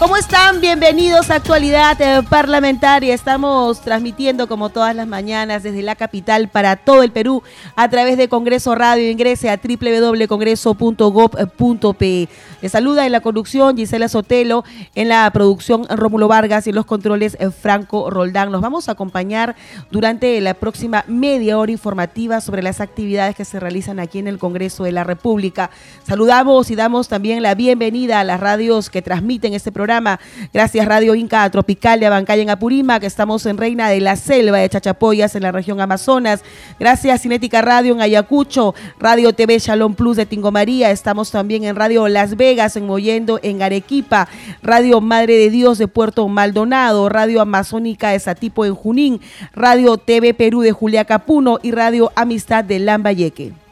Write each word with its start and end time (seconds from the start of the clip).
¿Cómo 0.00 0.16
están? 0.16 0.60
Bienvenidos 0.62 1.28
a 1.28 1.34
Actualidad 1.34 2.00
eh, 2.00 2.22
Parlamentaria. 2.26 3.12
Estamos 3.12 3.82
transmitiendo 3.82 4.48
como 4.48 4.70
todas 4.70 4.96
las 4.96 5.06
mañanas 5.06 5.62
desde 5.62 5.82
la 5.82 5.94
capital 5.94 6.48
para 6.48 6.76
todo 6.76 7.02
el 7.02 7.12
Perú 7.12 7.42
a 7.76 7.86
través 7.90 8.16
de 8.16 8.30
Congreso 8.30 8.74
Radio. 8.74 9.10
Ingrese 9.10 9.50
a 9.50 9.60
www.congreso.gov.pe. 9.62 12.28
Le 12.62 12.68
saluda 12.70 13.04
en 13.04 13.12
la 13.12 13.20
conducción 13.20 13.76
Gisela 13.76 14.08
Sotelo, 14.08 14.64
en 14.94 15.10
la 15.10 15.30
producción 15.32 15.86
Rómulo 15.90 16.28
Vargas 16.28 16.66
y 16.66 16.70
en 16.70 16.76
los 16.76 16.86
controles 16.86 17.36
eh, 17.38 17.50
Franco 17.50 18.08
Roldán. 18.08 18.50
Nos 18.50 18.62
vamos 18.62 18.88
a 18.88 18.92
acompañar 18.92 19.54
durante 19.90 20.40
la 20.40 20.54
próxima 20.54 21.04
media 21.08 21.58
hora 21.58 21.72
informativa 21.72 22.40
sobre 22.40 22.62
las 22.62 22.80
actividades 22.80 23.36
que 23.36 23.44
se 23.44 23.60
realizan 23.60 24.00
aquí 24.00 24.18
en 24.18 24.28
el 24.28 24.38
Congreso 24.38 24.84
de 24.84 24.92
la 24.92 25.04
República. 25.04 25.68
Saludamos 26.08 26.70
y 26.70 26.74
damos 26.74 27.08
también 27.08 27.42
la 27.42 27.54
bienvenida 27.54 28.20
a 28.20 28.24
las 28.24 28.40
radios 28.40 28.88
que 28.88 29.02
transmiten 29.02 29.52
este 29.52 29.70
programa 29.70 29.89
Gracias 30.52 30.86
Radio 30.86 31.16
Inca 31.16 31.50
Tropical 31.50 31.98
de 31.98 32.06
Abancaya 32.06 32.42
en 32.42 32.50
Apurímac, 32.50 33.00
que 33.00 33.08
estamos 33.08 33.44
en 33.46 33.58
Reina 33.58 33.88
de 33.88 34.00
la 34.00 34.14
Selva 34.14 34.58
de 34.58 34.68
Chachapoyas 34.68 35.34
en 35.34 35.42
la 35.42 35.50
región 35.50 35.80
Amazonas. 35.80 36.42
Gracias 36.78 37.22
Cinética 37.22 37.60
Radio 37.60 37.94
en 37.94 38.00
Ayacucho, 38.00 38.74
Radio 39.00 39.32
TV 39.32 39.58
Shalom 39.58 39.94
Plus 39.94 40.16
de 40.16 40.26
Tingomaría. 40.26 40.92
Estamos 40.92 41.32
también 41.32 41.64
en 41.64 41.74
Radio 41.74 42.06
Las 42.06 42.36
Vegas 42.36 42.76
en 42.76 42.86
Moyendo 42.86 43.40
en 43.42 43.62
Arequipa, 43.62 44.28
Radio 44.62 45.00
Madre 45.00 45.36
de 45.36 45.50
Dios 45.50 45.78
de 45.78 45.88
Puerto 45.88 46.28
Maldonado, 46.28 47.08
Radio 47.08 47.40
Amazónica 47.40 48.10
de 48.10 48.20
Satipo 48.20 48.64
en 48.64 48.76
Junín, 48.76 49.20
Radio 49.54 49.96
TV 49.96 50.34
Perú 50.34 50.60
de 50.60 50.70
Julia 50.70 51.04
Capuno 51.04 51.58
y 51.62 51.72
Radio 51.72 52.12
Amistad 52.14 52.62
de 52.62 52.78
Lambayeque. 52.78 53.69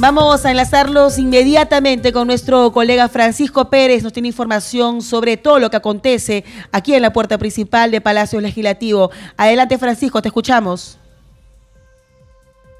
Vamos 0.00 0.46
a 0.46 0.50
enlazarlos 0.50 1.18
inmediatamente 1.18 2.10
con 2.10 2.26
nuestro 2.26 2.72
colega 2.72 3.10
Francisco 3.10 3.68
Pérez. 3.68 4.02
Nos 4.02 4.14
tiene 4.14 4.28
información 4.28 5.02
sobre 5.02 5.36
todo 5.36 5.58
lo 5.58 5.68
que 5.68 5.76
acontece 5.76 6.42
aquí 6.72 6.94
en 6.94 7.02
la 7.02 7.12
puerta 7.12 7.36
principal 7.36 7.90
de 7.90 8.00
Palacio 8.00 8.40
Legislativo. 8.40 9.10
Adelante, 9.36 9.76
Francisco, 9.76 10.22
te 10.22 10.28
escuchamos. 10.28 10.98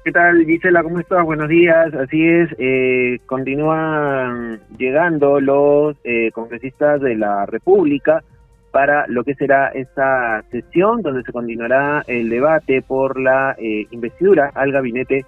¿Qué 0.03 0.11
tal, 0.11 0.43
Gisela? 0.47 0.81
¿Cómo 0.81 0.99
estás? 0.99 1.23
Buenos 1.23 1.47
días. 1.47 1.93
Así 1.93 2.27
es, 2.27 2.49
eh, 2.57 3.19
continúan 3.27 4.59
llegando 4.79 5.39
los 5.39 5.95
eh, 6.03 6.31
congresistas 6.31 7.01
de 7.01 7.17
la 7.17 7.45
República 7.45 8.23
para 8.71 9.05
lo 9.05 9.23
que 9.23 9.35
será 9.35 9.67
esta 9.67 10.43
sesión 10.49 11.03
donde 11.03 11.21
se 11.21 11.31
continuará 11.31 12.03
el 12.07 12.29
debate 12.29 12.81
por 12.81 13.19
la 13.19 13.55
eh, 13.59 13.85
investidura 13.91 14.49
al 14.55 14.71
gabinete 14.71 15.23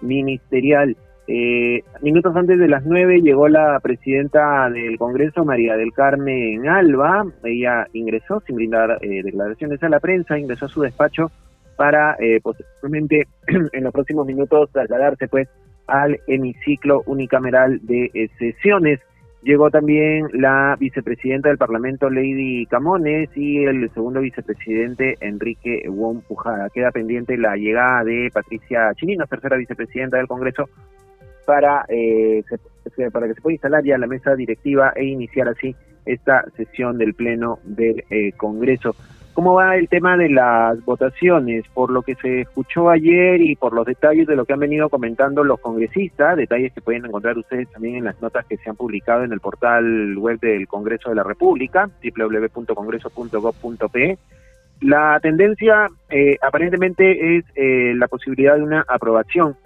ministerial. 0.00 0.96
Eh, 1.26 1.82
minutos 2.02 2.36
antes 2.36 2.58
de 2.58 2.68
las 2.68 2.84
nueve 2.84 3.20
llegó 3.22 3.48
la 3.48 3.80
presidenta 3.80 4.68
del 4.68 4.98
Congreso, 4.98 5.44
María 5.44 5.76
del 5.76 5.92
Carmen 5.92 6.68
Alba. 6.68 7.24
Ella 7.44 7.86
ingresó 7.92 8.40
sin 8.46 8.56
brindar 8.56 8.98
eh, 9.00 9.22
declaraciones 9.22 9.82
a 9.82 9.88
la 9.88 10.00
prensa, 10.00 10.38
ingresó 10.38 10.66
a 10.66 10.68
su 10.68 10.82
despacho 10.82 11.30
para 11.76 12.16
eh, 12.18 12.40
posteriormente 12.42 13.26
en 13.72 13.84
los 13.84 13.92
próximos 13.92 14.26
minutos 14.26 14.70
trasladarse 14.72 15.28
pues 15.28 15.48
al 15.86 16.20
hemiciclo 16.26 17.02
unicameral 17.06 17.80
de 17.82 18.10
eh, 18.14 18.28
sesiones. 18.38 19.00
Llegó 19.42 19.70
también 19.70 20.28
la 20.32 20.74
vicepresidenta 20.80 21.50
del 21.50 21.58
Parlamento, 21.58 22.08
Lady 22.08 22.64
Camones, 22.64 23.28
y 23.36 23.62
el 23.64 23.90
segundo 23.92 24.20
vicepresidente, 24.20 25.16
Enrique 25.20 25.84
Wong 25.86 26.22
Pujada. 26.26 26.70
Queda 26.70 26.90
pendiente 26.90 27.36
la 27.36 27.54
llegada 27.54 28.04
de 28.04 28.30
Patricia 28.32 28.90
Chinino, 28.94 29.26
tercera 29.26 29.58
vicepresidenta 29.58 30.16
del 30.16 30.28
Congreso, 30.28 30.70
para, 31.44 31.84
eh, 31.88 32.42
para 33.12 33.28
que 33.28 33.34
se 33.34 33.40
pueda 33.40 33.54
instalar 33.54 33.84
ya 33.84 33.98
la 33.98 34.06
mesa 34.06 34.34
directiva 34.34 34.92
e 34.96 35.04
iniciar 35.04 35.48
así 35.48 35.74
esta 36.06 36.44
sesión 36.56 36.98
del 36.98 37.14
Pleno 37.14 37.58
del 37.64 38.04
eh, 38.10 38.32
Congreso. 38.32 38.94
¿Cómo 39.34 39.54
va 39.54 39.76
el 39.76 39.88
tema 39.88 40.16
de 40.16 40.28
las 40.28 40.84
votaciones? 40.84 41.64
Por 41.74 41.90
lo 41.90 42.02
que 42.02 42.14
se 42.14 42.42
escuchó 42.42 42.88
ayer 42.88 43.42
y 43.42 43.56
por 43.56 43.72
los 43.72 43.84
detalles 43.84 44.28
de 44.28 44.36
lo 44.36 44.44
que 44.44 44.52
han 44.52 44.60
venido 44.60 44.88
comentando 44.88 45.42
los 45.42 45.58
congresistas, 45.58 46.36
detalles 46.36 46.72
que 46.72 46.80
pueden 46.80 47.04
encontrar 47.04 47.36
ustedes 47.36 47.68
también 47.72 47.96
en 47.96 48.04
las 48.04 48.22
notas 48.22 48.46
que 48.46 48.58
se 48.58 48.70
han 48.70 48.76
publicado 48.76 49.24
en 49.24 49.32
el 49.32 49.40
portal 49.40 50.16
web 50.16 50.38
del 50.38 50.68
Congreso 50.68 51.08
de 51.08 51.16
la 51.16 51.24
República, 51.24 51.90
www.congreso.gov.pe. 52.00 54.18
La 54.82 55.18
tendencia 55.20 55.88
eh, 56.10 56.36
aparentemente 56.40 57.38
es 57.38 57.44
eh, 57.56 57.92
la 57.96 58.06
posibilidad 58.06 58.54
de 58.54 58.62
una 58.62 58.84
aprobación 58.86 59.56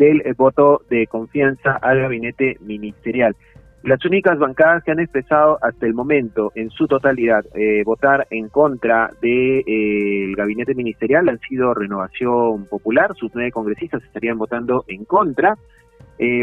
del 0.00 0.22
eh, 0.22 0.32
voto 0.32 0.80
de 0.88 1.06
confianza 1.06 1.76
al 1.76 2.00
gabinete 2.00 2.56
ministerial. 2.60 3.36
Las 3.82 4.04
únicas 4.04 4.38
bancadas 4.38 4.82
que 4.82 4.90
han 4.90 4.98
expresado 4.98 5.58
hasta 5.62 5.86
el 5.86 5.94
momento 5.94 6.52
en 6.54 6.70
su 6.70 6.86
totalidad 6.86 7.44
eh, 7.54 7.82
votar 7.84 8.26
en 8.30 8.48
contra 8.48 9.10
del 9.20 9.62
de, 9.64 9.64
eh, 9.66 10.34
gabinete 10.36 10.74
ministerial 10.74 11.28
han 11.28 11.38
sido 11.40 11.74
Renovación 11.74 12.66
Popular, 12.66 13.14
sus 13.14 13.30
nueve 13.34 13.52
congresistas 13.52 14.02
estarían 14.02 14.38
votando 14.38 14.84
en 14.88 15.04
contra. 15.04 15.56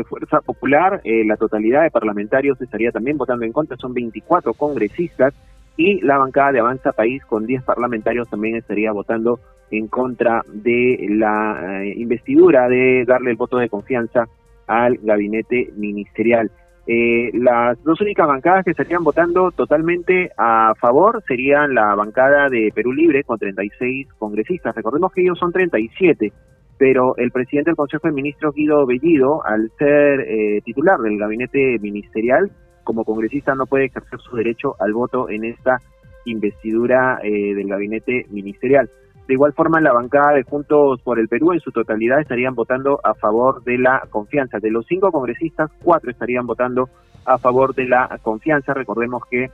Fuerza 0.10 0.42
Popular, 0.42 1.02
la 1.04 1.38
totalidad 1.38 1.84
de 1.84 1.92
parlamentarios 1.92 2.60
estaría 2.60 2.92
también 2.92 3.16
votando 3.16 3.46
en 3.46 3.52
contra, 3.52 3.78
son 3.78 3.94
24 3.94 4.56
congresistas 4.56 5.36
y 5.78 6.02
la 6.02 6.18
bancada 6.18 6.52
de 6.52 6.60
Avanza 6.60 6.92
País 6.92 7.24
con 7.26 7.46
10 7.46 7.64
parlamentarios 7.64 8.28
también 8.30 8.56
estaría 8.56 8.92
votando 8.92 9.40
en 9.70 9.88
contra 9.88 10.44
de 10.52 11.08
la 11.10 11.84
eh, 11.84 11.94
investidura 11.98 12.68
de 12.68 13.06
darle 13.06 13.32
el 13.32 13.38
voto 13.38 13.58
de 13.58 13.70
confianza 13.70 14.28
al 14.66 14.98
gabinete 14.98 15.72
ministerial. 15.76 16.52
Eh, 16.90 17.32
las 17.34 17.82
dos 17.84 18.00
únicas 18.00 18.28
bancadas 18.28 18.64
que 18.64 18.72
estarían 18.72 19.04
votando 19.04 19.52
totalmente 19.52 20.32
a 20.38 20.74
favor 20.80 21.22
serían 21.28 21.76
la 21.76 21.94
bancada 21.96 22.48
de 22.50 22.72
Perú 22.74 22.94
Libre 22.94 23.24
con 23.24 23.38
36 23.38 24.08
congresistas. 24.18 24.74
Recordemos 24.74 25.12
que 25.12 25.22
ellos 25.22 25.38
son 25.38 25.52
37, 25.52 26.32
pero 26.78 27.18
el 27.18 27.32
presidente 27.32 27.72
del 27.72 27.76
Consejo 27.76 28.08
de 28.08 28.14
Ministros, 28.14 28.56
Guido 28.56 28.86
Bellido, 28.86 29.46
al 29.46 29.70
ser 29.78 30.22
eh, 30.22 30.62
titular 30.64 30.98
del 31.00 31.18
gabinete 31.18 31.78
ministerial, 31.80 32.50
como 32.88 33.04
congresista 33.04 33.54
no 33.54 33.66
puede 33.66 33.88
ejercer 33.88 34.18
su 34.22 34.38
derecho 34.38 34.78
al 34.80 34.94
voto 34.94 35.30
en 35.30 35.44
esta 35.44 35.82
investidura 36.24 37.20
eh, 37.22 37.54
del 37.54 37.68
gabinete 37.68 38.26
ministerial. 38.30 38.90
De 39.28 39.34
igual 39.34 39.52
forma, 39.52 39.82
la 39.82 39.92
bancada 39.92 40.32
de 40.34 40.44
Juntos 40.44 41.02
por 41.02 41.20
el 41.20 41.28
Perú 41.28 41.52
en 41.52 41.60
su 41.60 41.74
totalidad 41.74 42.22
estarían 42.22 42.56
votando 42.56 43.02
a 43.04 43.14
favor 43.14 43.62
de 43.66 43.78
la 43.78 44.08
confianza. 44.10 44.60
De 44.60 44.72
los 44.72 44.86
cinco 44.88 45.12
congresistas, 45.12 45.70
cuatro 45.84 46.10
estarían 46.10 46.48
votando 46.48 46.88
a 47.26 47.38
favor 47.38 47.76
de 47.76 47.90
la 47.90 48.20
confianza. 48.22 48.74
Recordemos 48.74 49.22
que 49.30 49.52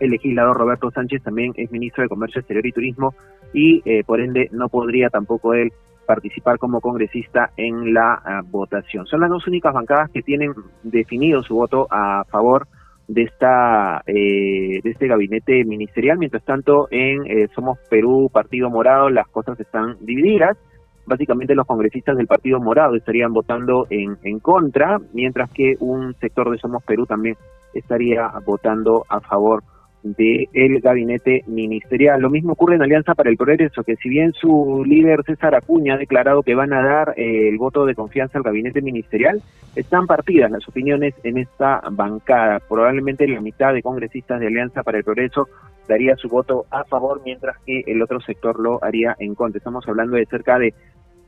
el 0.00 0.10
legislador 0.10 0.56
Roberto 0.56 0.90
Sánchez 0.90 1.22
también 1.22 1.52
es 1.54 1.70
ministro 1.70 2.02
de 2.02 2.08
Comercio 2.08 2.40
Exterior 2.40 2.64
y 2.64 2.72
Turismo 2.72 3.14
y 3.52 3.82
eh, 3.84 4.04
por 4.04 4.22
ende 4.22 4.48
no 4.52 4.70
podría 4.70 5.10
tampoco 5.10 5.52
él 5.52 5.70
participar 6.08 6.58
como 6.58 6.80
congresista 6.80 7.50
en 7.58 7.92
la 7.92 8.14
ah, 8.24 8.40
votación. 8.42 9.06
Son 9.06 9.20
las 9.20 9.28
dos 9.28 9.46
únicas 9.46 9.74
bancadas 9.74 10.10
que 10.10 10.22
tienen 10.22 10.54
definido 10.82 11.42
su 11.42 11.54
voto 11.54 11.86
a 11.90 12.24
favor 12.30 12.66
de 13.08 13.24
esta 13.24 14.02
eh, 14.06 14.80
de 14.82 14.90
este 14.90 15.06
gabinete 15.06 15.64
ministerial. 15.66 16.16
Mientras 16.16 16.42
tanto, 16.44 16.88
en 16.90 17.26
eh, 17.26 17.48
Somos 17.54 17.78
Perú, 17.90 18.30
Partido 18.32 18.70
Morado, 18.70 19.10
las 19.10 19.28
cosas 19.28 19.60
están 19.60 19.96
divididas. 20.00 20.56
Básicamente 21.04 21.54
los 21.54 21.66
congresistas 21.66 22.16
del 22.16 22.26
Partido 22.26 22.58
Morado 22.58 22.96
estarían 22.96 23.34
votando 23.34 23.86
en, 23.90 24.16
en 24.22 24.40
contra, 24.40 24.98
mientras 25.12 25.50
que 25.50 25.76
un 25.78 26.14
sector 26.20 26.50
de 26.50 26.58
Somos 26.58 26.82
Perú 26.84 27.04
también 27.04 27.36
estaría 27.74 28.30
votando 28.46 29.04
a 29.10 29.20
favor 29.20 29.62
del 30.02 30.80
gabinete 30.80 31.42
ministerial. 31.46 32.20
Lo 32.20 32.30
mismo 32.30 32.52
ocurre 32.52 32.76
en 32.76 32.82
Alianza 32.82 33.14
para 33.14 33.30
el 33.30 33.36
Progreso, 33.36 33.82
que 33.82 33.96
si 33.96 34.08
bien 34.08 34.32
su 34.32 34.84
líder 34.86 35.22
César 35.24 35.54
Acuña 35.54 35.94
ha 35.94 35.98
declarado 35.98 36.42
que 36.42 36.54
van 36.54 36.72
a 36.72 36.82
dar 36.82 37.14
eh, 37.16 37.48
el 37.48 37.58
voto 37.58 37.84
de 37.84 37.94
confianza 37.94 38.38
al 38.38 38.44
gabinete 38.44 38.80
ministerial, 38.80 39.42
están 39.74 40.06
partidas 40.06 40.50
las 40.50 40.66
opiniones 40.68 41.14
en 41.24 41.38
esta 41.38 41.82
bancada. 41.90 42.60
Probablemente 42.60 43.26
la 43.26 43.40
mitad 43.40 43.74
de 43.74 43.82
congresistas 43.82 44.40
de 44.40 44.46
Alianza 44.46 44.82
para 44.82 44.98
el 44.98 45.04
Progreso 45.04 45.48
daría 45.88 46.16
su 46.16 46.28
voto 46.28 46.66
a 46.70 46.84
favor, 46.84 47.22
mientras 47.24 47.56
que 47.64 47.82
el 47.86 48.00
otro 48.02 48.20
sector 48.20 48.60
lo 48.60 48.82
haría 48.84 49.16
en 49.18 49.34
contra. 49.34 49.58
Estamos 49.58 49.86
hablando 49.88 50.16
de 50.16 50.26
cerca 50.26 50.58
de 50.58 50.74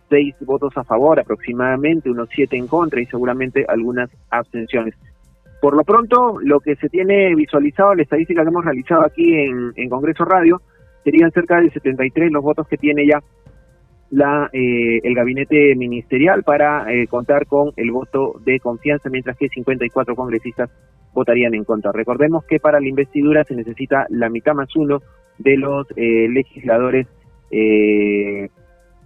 seis 0.09 0.35
votos 0.41 0.77
a 0.77 0.85
favor, 0.85 1.19
aproximadamente 1.19 2.11
unos 2.11 2.29
siete 2.31 2.57
en 2.57 2.67
contra 2.67 3.01
y 3.01 3.07
seguramente 3.07 3.65
algunas 3.67 4.11
abstenciones. 4.29 4.95
Por 5.61 5.77
lo 5.77 5.85
pronto, 5.85 6.39
lo 6.41 6.61
que 6.61 6.75
se 6.77 6.89
tiene 6.89 7.35
visualizado, 7.35 7.95
la 7.95 8.03
estadística 8.03 8.43
que 8.43 8.49
hemos 8.49 8.65
realizado 8.65 9.05
aquí 9.05 9.35
en, 9.35 9.89
Congreso 9.91 10.25
Radio, 10.25 10.62
serían 11.05 11.31
cerca 11.33 11.61
de 11.61 11.71
73 11.71 12.33
los 12.33 12.43
votos 12.43 12.67
que 12.67 12.79
tiene 12.79 13.07
ya 13.07 13.23
la 14.11 14.51
eh, 14.53 15.01
el 15.05 15.15
gabinete 15.15 15.77
ministerial 15.77 16.43
para 16.43 16.93
eh, 16.93 17.07
contar 17.07 17.47
con 17.47 17.73
el 17.77 17.93
voto 17.93 18.41
de 18.45 18.59
confianza, 18.59 19.09
mientras 19.09 19.37
que 19.37 19.49
54 19.49 20.17
congresistas 20.17 20.71
votarían 21.12 21.55
en 21.55 21.65
contra. 21.65 21.93
Recordemos 21.93 22.45
que 22.45 22.59
para 22.59 22.81
la 22.81 22.89
investidura 22.89 23.45
se 23.45 23.55
necesita 23.55 24.07
la 24.09 24.29
mitad 24.31 24.55
más 24.55 24.75
uno 24.77 25.01
de 25.39 25.57
los 25.57 25.87
eh, 25.97 26.29
legisladores 26.29 27.07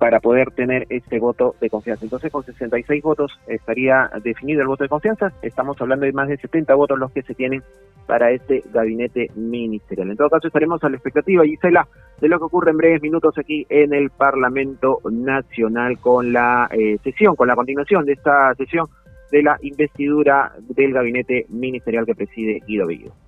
para 0.05 0.21
poder 0.21 0.51
tener 0.51 0.87
este 0.91 1.19
voto 1.19 1.55
de 1.63 1.71
confianza. 1.71 2.05
Entonces, 2.05 2.31
con 2.31 2.45
66 2.45 3.03
votos 3.03 3.41
estaría 3.47 4.11
definido 4.23 4.61
el 4.61 4.67
voto 4.67 4.85
de 4.85 4.91
confianza. 4.91 5.33
Estamos 5.41 5.81
hablando 5.81 6.05
de 6.05 6.13
más 6.13 6.29
de 6.29 6.37
70 6.37 6.75
votos 6.75 6.99
los 6.99 7.11
que 7.11 7.23
se 7.23 7.33
tienen 7.33 7.63
para 8.07 8.31
este 8.31 8.63
gabinete 8.71 9.31
ministerial. 9.35 10.11
En 10.11 10.19
todo 10.19 10.29
caso, 10.29 10.49
estaremos 10.49 10.85
a 10.85 10.91
la 10.91 10.97
expectativa, 10.97 11.43
Gisela, 11.47 11.89
de 12.21 12.29
lo 12.29 12.39
que 12.39 12.45
ocurre 12.45 12.73
en 12.73 12.77
breves 12.77 13.01
minutos 13.01 13.33
aquí 13.39 13.65
en 13.71 13.95
el 13.95 14.11
Parlamento 14.11 14.99
Nacional 15.11 15.99
con 15.99 16.35
la 16.35 16.69
eh, 16.71 16.99
sesión, 17.03 17.35
con 17.35 17.49
la 17.49 17.57
continuación 17.57 18.05
de 18.05 18.13
esta 18.13 18.55
sesión 18.57 18.87
de 19.33 19.43
la 19.43 19.57
investidura 19.63 20.53
del 20.69 20.93
gabinete 20.93 21.47
ministerial 21.49 22.05
que 22.05 22.15
preside 22.15 22.61
Guido 22.67 22.87
Bellido. 22.87 23.24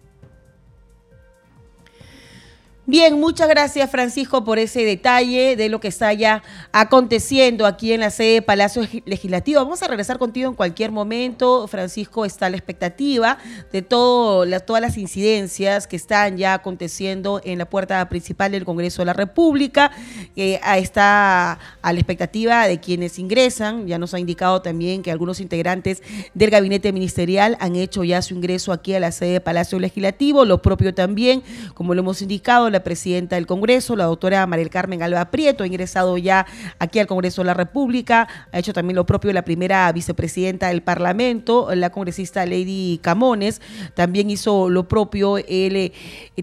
Bien, 2.88 3.18
muchas 3.18 3.48
gracias 3.48 3.90
Francisco 3.90 4.44
por 4.44 4.60
ese 4.60 4.84
detalle 4.84 5.56
de 5.56 5.68
lo 5.68 5.80
que 5.80 5.88
está 5.88 6.12
ya 6.12 6.44
aconteciendo 6.70 7.66
aquí 7.66 7.92
en 7.92 7.98
la 7.98 8.10
sede 8.10 8.34
de 8.34 8.42
Palacio 8.42 8.86
Legislativo. 9.06 9.60
Vamos 9.60 9.82
a 9.82 9.88
regresar 9.88 10.20
contigo 10.20 10.48
en 10.48 10.54
cualquier 10.54 10.92
momento. 10.92 11.66
Francisco 11.66 12.24
está 12.24 12.46
a 12.46 12.50
la 12.50 12.56
expectativa 12.56 13.38
de 13.72 13.82
todo, 13.82 14.46
todas 14.60 14.80
las 14.80 14.98
incidencias 14.98 15.88
que 15.88 15.96
están 15.96 16.36
ya 16.36 16.54
aconteciendo 16.54 17.40
en 17.42 17.58
la 17.58 17.68
puerta 17.68 18.08
principal 18.08 18.52
del 18.52 18.64
Congreso 18.64 19.02
de 19.02 19.06
la 19.06 19.14
República. 19.14 19.90
Eh, 20.36 20.60
está 20.76 21.58
a 21.82 21.92
la 21.92 21.98
expectativa 21.98 22.68
de 22.68 22.78
quienes 22.78 23.18
ingresan. 23.18 23.88
Ya 23.88 23.98
nos 23.98 24.14
ha 24.14 24.20
indicado 24.20 24.62
también 24.62 25.02
que 25.02 25.10
algunos 25.10 25.40
integrantes 25.40 26.04
del 26.34 26.50
gabinete 26.50 26.92
ministerial 26.92 27.56
han 27.58 27.74
hecho 27.74 28.04
ya 28.04 28.22
su 28.22 28.34
ingreso 28.34 28.70
aquí 28.70 28.94
a 28.94 29.00
la 29.00 29.10
sede 29.10 29.32
de 29.32 29.40
Palacio 29.40 29.80
Legislativo. 29.80 30.44
Lo 30.44 30.62
propio 30.62 30.94
también, 30.94 31.42
como 31.74 31.92
lo 31.92 32.02
hemos 32.02 32.22
indicado, 32.22 32.75
la 32.76 32.84
presidenta 32.84 33.36
del 33.36 33.46
Congreso, 33.46 33.96
la 33.96 34.04
doctora 34.04 34.46
Mariel 34.46 34.68
Carmen 34.68 35.02
Alba 35.02 35.30
Prieto, 35.30 35.64
ha 35.64 35.66
ingresado 35.66 36.18
ya 36.18 36.46
aquí 36.78 36.98
al 36.98 37.06
Congreso 37.06 37.40
de 37.40 37.46
la 37.46 37.54
República, 37.54 38.28
ha 38.52 38.58
hecho 38.58 38.74
también 38.74 38.96
lo 38.96 39.06
propio 39.06 39.32
la 39.32 39.42
primera 39.42 39.90
vicepresidenta 39.92 40.68
del 40.68 40.82
Parlamento, 40.82 41.74
la 41.74 41.90
congresista 41.90 42.44
Lady 42.44 42.98
Camones, 43.02 43.62
también 43.94 44.28
hizo 44.28 44.68
lo 44.68 44.86
propio 44.88 45.38
el, 45.38 45.76
eh, 45.76 45.92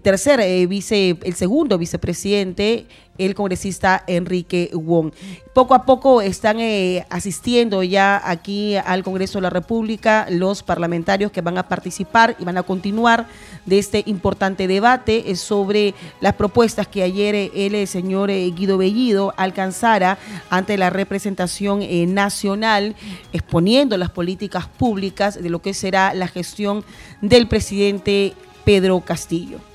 tercer 0.01 0.39
eh, 0.39 0.65
vice, 0.65 1.17
el 1.21 1.35
segundo 1.35 1.77
vicepresidente, 1.77 2.87
el 3.17 3.35
congresista 3.35 4.03
Enrique 4.07 4.71
Wong. 4.73 5.11
Poco 5.53 5.75
a 5.75 5.85
poco 5.85 6.21
están 6.21 6.59
eh, 6.59 7.05
asistiendo 7.09 7.83
ya 7.83 8.21
aquí 8.23 8.75
al 8.75 9.03
Congreso 9.03 9.37
de 9.37 9.43
la 9.43 9.49
República 9.49 10.25
los 10.29 10.63
parlamentarios 10.63 11.31
que 11.31 11.41
van 11.41 11.57
a 11.57 11.67
participar 11.67 12.35
y 12.39 12.43
van 12.43 12.57
a 12.57 12.63
continuar 12.63 13.27
de 13.65 13.77
este 13.77 14.03
importante 14.07 14.67
debate 14.67 15.29
eh, 15.29 15.35
sobre 15.35 15.93
las 16.21 16.33
propuestas 16.33 16.87
que 16.87 17.03
ayer 17.03 17.35
eh, 17.35 17.51
el 17.53 17.87
señor 17.87 18.29
Guido 18.31 18.77
Bellido 18.77 19.33
alcanzara 19.37 20.17
ante 20.49 20.77
la 20.77 20.89
representación 20.89 21.81
nacional, 22.13 22.95
exponiendo 23.31 23.97
las 23.97 24.09
políticas 24.09 24.67
públicas 24.67 25.41
de 25.41 25.49
lo 25.49 25.61
que 25.61 25.73
será 25.73 26.13
la 26.13 26.27
gestión 26.27 26.83
del 27.21 27.47
presidente 27.47 28.33
Pedro 28.65 29.01
Castillo. 29.01 29.72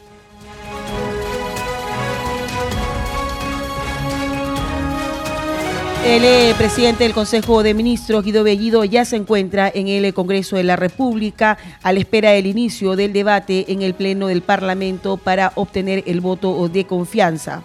El 6.09 6.25
eh, 6.25 6.55
presidente 6.57 7.05
del 7.05 7.13
Consejo 7.13 7.63
de 7.63 7.75
Ministros, 7.75 8.25
Guido 8.25 8.43
Bellido, 8.43 8.83
ya 8.83 9.05
se 9.05 9.17
encuentra 9.17 9.71
en 9.73 9.89
el 9.89 10.15
Congreso 10.15 10.57
de 10.57 10.65
la 10.65 10.75
República 10.75 11.59
a 11.83 11.93
la 11.93 11.99
espera 11.99 12.31
del 12.31 12.47
inicio 12.47 12.97
del 12.97 13.13
debate 13.13 13.71
en 13.71 13.83
el 13.83 13.93
Pleno 13.93 14.29
del 14.29 14.41
Parlamento 14.41 15.19
para 15.19 15.53
obtener 15.55 16.05
el 16.07 16.23
voto 16.23 16.67
de 16.71 16.87
confianza. 16.87 17.63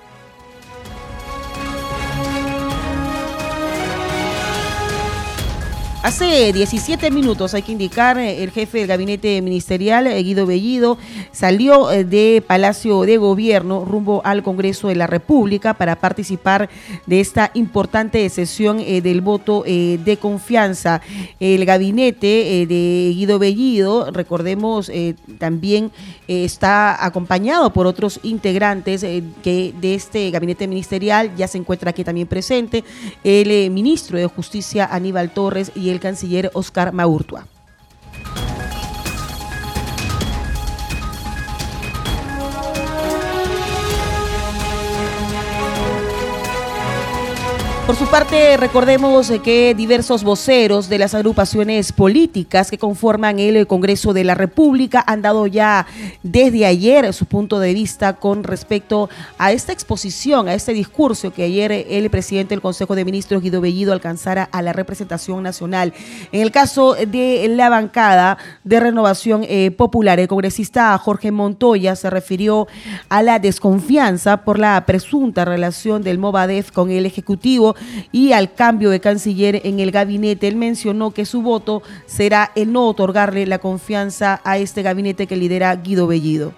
Hace 6.04 6.52
17 6.52 7.12
minutos, 7.12 7.54
hay 7.54 7.62
que 7.62 7.72
indicar, 7.72 8.18
el 8.18 8.52
jefe 8.52 8.80
del 8.80 8.88
gabinete 8.88 9.42
ministerial, 9.42 10.06
eh, 10.06 10.22
Guido 10.22 10.46
Bellido, 10.46 10.98
salió 11.32 11.90
eh, 11.94 12.04
de 12.04 12.44
Palacio 12.46 13.04
de 13.04 13.16
Gobierno 13.16 13.86
rumbo 13.86 14.22
al 14.26 14.44
Congreso 14.44 14.90
de 14.90 14.98
la 14.98 15.08
República 15.08 15.76
para 15.76 15.96
participar 15.96 16.70
de 17.06 17.22
esta 17.22 17.52
importante 17.54 18.28
sesión 18.28 18.82
eh, 18.82 19.00
del 19.00 19.22
voto 19.22 19.64
de 19.64 20.18
confianza. 20.20 21.00
El 21.40 21.64
gabinete 21.64 22.66
de 22.68 23.14
Guido 23.16 23.40
Bellido, 23.40 24.12
recordemos, 24.12 24.92
también 25.38 25.90
está 26.28 27.06
acompañado 27.06 27.72
por 27.72 27.88
otros 27.88 28.20
integrantes 28.24 29.02
de 29.02 29.74
este 29.82 30.32
gabinete 30.32 30.68
ministerial, 30.68 31.34
ya 31.38 31.48
se 31.48 31.60
encuentra 31.60 31.92
aquí 31.92 32.04
también 32.04 32.28
presente, 32.28 32.84
el 33.24 33.72
ministro 33.72 34.18
de 34.18 34.28
Justicia 34.28 34.90
Aníbal 34.92 35.32
Torres 35.32 35.72
y 35.76 35.93
el 35.93 35.93
el 35.94 36.00
canciller 36.00 36.52
Oscar 36.54 36.92
Maurtua. 36.92 37.48
Por 47.86 47.98
su 47.98 48.06
parte, 48.06 48.56
recordemos 48.56 49.30
que 49.44 49.76
diversos 49.76 50.24
voceros 50.24 50.88
de 50.88 50.98
las 50.98 51.14
agrupaciones 51.14 51.92
políticas 51.92 52.72
que 52.72 52.78
conforman 52.78 53.40
el 53.40 53.68
Congreso 53.68 54.14
de 54.14 54.24
la 54.24 54.36
República 54.36 55.04
han 55.06 55.22
dado 55.22 55.48
ya 55.48 55.86
desde 56.24 56.66
ayer 56.66 57.12
su 57.14 57.26
punto 57.26 57.60
de 57.60 57.74
vista 57.74 58.14
con 58.14 58.46
respecto 58.46 59.10
a 59.38 59.52
esta 59.52 59.74
exposición, 59.74 60.48
a 60.48 60.54
este 60.54 60.72
discurso 60.72 61.34
que 61.34 61.44
ayer 61.44 61.74
el 61.74 62.10
presidente 62.10 62.56
del 62.56 62.62
Consejo 62.62 62.96
de 62.96 63.04
Ministros, 63.04 63.44
Guido 63.44 63.60
Bellido, 63.60 63.92
alcanzara 63.92 64.48
a 64.50 64.62
la 64.62 64.72
representación 64.72 65.44
nacional. 65.44 65.94
En 66.32 66.42
el 66.42 66.52
caso 66.52 66.96
de 66.96 67.48
la 67.50 67.68
bancada 67.68 68.38
de 68.64 68.80
renovación 68.80 69.44
eh, 69.44 69.72
popular, 69.72 70.22
el 70.22 70.30
congresista 70.30 70.98
Jorge 70.98 71.32
Montoya 71.32 71.98
se 71.98 72.10
refirió 72.10 72.66
a 73.10 73.22
la 73.24 73.40
desconfianza 73.40 74.46
por 74.46 74.58
la 74.58 74.86
presunta 74.86 75.44
relación 75.44 76.02
del 76.02 76.18
Movadef 76.18 76.72
con 76.72 76.90
el 76.90 77.06
Ejecutivo 77.06 77.73
y 78.12 78.34
al 78.34 78.54
cambio 78.54 78.90
de 78.90 79.00
canciller 79.00 79.62
en 79.64 79.80
el 79.80 79.92
gabinete. 79.92 80.48
Él 80.48 80.56
mencionó 80.56 81.12
que 81.12 81.26
su 81.26 81.42
voto 81.42 81.84
será 82.06 82.52
el 82.56 82.72
no 82.72 82.88
otorgarle 82.88 83.46
la 83.46 83.60
confianza 83.60 84.42
a 84.44 84.58
este 84.58 84.82
gabinete 84.82 85.28
que 85.28 85.36
lidera 85.36 85.76
Guido 85.76 86.08
Bellido. 86.08 86.54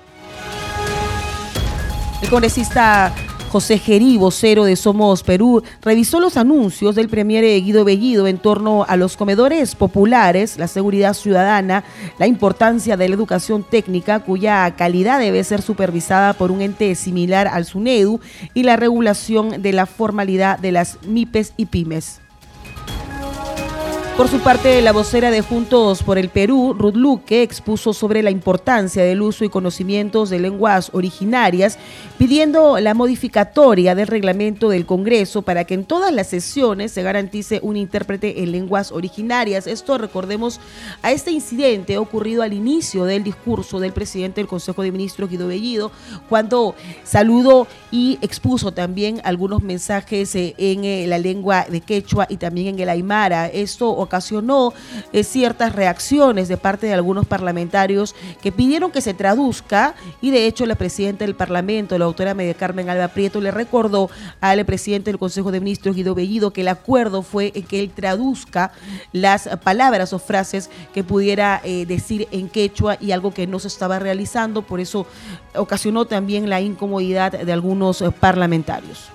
El 2.22 2.30
congresista 2.30 3.14
José 3.56 3.78
Gerí, 3.78 4.18
vocero 4.18 4.66
de 4.66 4.76
Somos 4.76 5.24
Perú, 5.24 5.64
revisó 5.82 6.20
los 6.20 6.36
anuncios 6.36 6.94
del 6.94 7.08
premier 7.08 7.46
Guido 7.64 7.86
Bellido 7.86 8.28
en 8.28 8.38
torno 8.38 8.84
a 8.86 8.98
los 8.98 9.16
comedores 9.16 9.76
populares, 9.76 10.58
la 10.58 10.68
seguridad 10.68 11.14
ciudadana, 11.14 11.86
la 12.20 12.28
importancia 12.28 12.98
de 12.98 13.08
la 13.08 13.16
educación 13.16 13.64
técnica, 13.64 14.20
cuya 14.20 14.70
calidad 14.76 15.22
debe 15.22 15.42
ser 15.46 15.62
supervisada 15.62 16.34
por 16.34 16.52
un 16.52 16.62
ente 16.62 16.94
similar 16.96 17.48
al 17.48 17.64
SUNEDU, 17.64 18.20
y 18.54 18.64
la 18.64 18.76
regulación 18.76 19.62
de 19.62 19.72
la 19.72 19.86
formalidad 19.86 20.60
de 20.60 20.74
las 20.74 20.98
MIPES 21.08 21.54
y 21.56 21.68
PYMES. 21.68 22.25
Por 24.18 24.30
su 24.30 24.40
parte, 24.40 24.82
la 24.82 24.94
vocera 24.94 25.30
de 25.30 25.42
Juntos 25.42 26.02
por 26.02 26.18
el 26.18 26.30
Perú, 26.30 26.74
Ruth 26.74 26.96
Luque, 26.96 27.44
expuso 27.44 27.92
sobre 27.92 28.24
la 28.24 28.32
importancia 28.32 29.04
del 29.04 29.22
uso 29.22 29.44
y 29.44 29.50
conocimientos 29.50 30.30
de 30.30 30.40
lenguas 30.40 30.90
originarias, 30.94 31.78
pidiendo 32.18 32.80
la 32.80 32.94
modificatoria 32.94 33.94
del 33.94 34.08
reglamento 34.08 34.70
del 34.70 34.86
Congreso 34.86 35.42
para 35.42 35.66
que 35.66 35.74
en 35.74 35.84
todas 35.84 36.14
las 36.14 36.28
sesiones 36.28 36.94
se 36.94 37.04
garantice 37.04 37.60
un 37.62 37.76
intérprete 37.76 38.42
en 38.42 38.54
lenguas 38.54 38.94
originarias. 38.94 39.68
Esto, 39.68 39.98
recordemos, 39.98 40.62
a 41.02 41.12
este 41.12 41.32
incidente 41.32 41.98
ocurrido 41.98 42.42
al 42.42 42.54
inicio 42.54 43.04
del 43.04 43.22
discurso 43.22 43.82
del 43.82 43.92
presidente 43.92 44.40
del 44.40 44.48
Consejo 44.48 44.82
de 44.82 44.94
Ministros, 44.94 45.30
Guido 45.30 45.50
Bellido, 45.50 45.92
cuando 46.30 46.74
saludó 47.04 47.68
y 47.92 48.18
expuso 48.22 48.72
también 48.72 49.20
algunos 49.26 49.62
mensajes 49.62 50.34
eh, 50.36 50.56
en 50.58 50.86
eh, 50.86 51.06
la 51.06 51.18
lengua 51.18 51.66
de 51.70 51.82
quechua 51.82 52.28
y 52.30 52.38
también 52.38 52.68
en 52.68 52.80
el 52.80 52.88
aymara. 52.88 53.48
Esto 53.48 54.05
ocasionó 54.06 54.74
eh, 55.12 55.24
ciertas 55.24 55.76
reacciones 55.76 56.48
de 56.48 56.58
parte 56.58 56.88
de 56.88 56.94
algunos 56.94 57.26
parlamentarios 57.26 58.16
que 58.42 58.52
pidieron 58.52 58.92
que 58.92 59.02
se 59.02 59.14
traduzca 59.14 59.96
y 60.22 60.32
de 60.32 60.48
hecho 60.48 60.66
la 60.66 60.76
presidenta 60.76 61.26
del 61.26 61.36
Parlamento, 61.36 61.98
la 61.98 62.06
autora 62.06 62.34
Media 62.34 62.54
Carmen 62.54 62.90
Alba 62.90 63.10
Prieto, 63.10 63.42
le 63.42 63.52
recordó 63.52 64.10
al 64.42 64.66
presidente 64.66 65.12
del 65.12 65.20
Consejo 65.20 65.52
de 65.52 65.60
Ministros, 65.60 65.96
Guido 65.96 66.16
Bellido, 66.16 66.52
que 66.52 66.62
el 66.62 66.70
acuerdo 66.70 67.22
fue 67.22 67.52
que 67.52 67.80
él 67.80 67.92
traduzca 67.94 68.72
las 69.12 69.50
palabras 69.64 70.14
o 70.14 70.20
frases 70.20 70.70
que 70.94 71.04
pudiera 71.04 71.62
eh, 71.64 71.86
decir 71.86 72.28
en 72.32 72.50
quechua 72.50 72.98
y 73.00 73.12
algo 73.12 73.34
que 73.34 73.48
no 73.48 73.60
se 73.60 73.68
estaba 73.68 74.00
realizando, 74.00 74.62
por 74.62 74.80
eso 74.80 75.06
ocasionó 75.56 76.06
también 76.06 76.50
la 76.50 76.62
incomodidad 76.62 77.32
de 77.32 77.54
algunos 77.54 78.02
eh, 78.02 78.12
parlamentarios. 78.12 79.15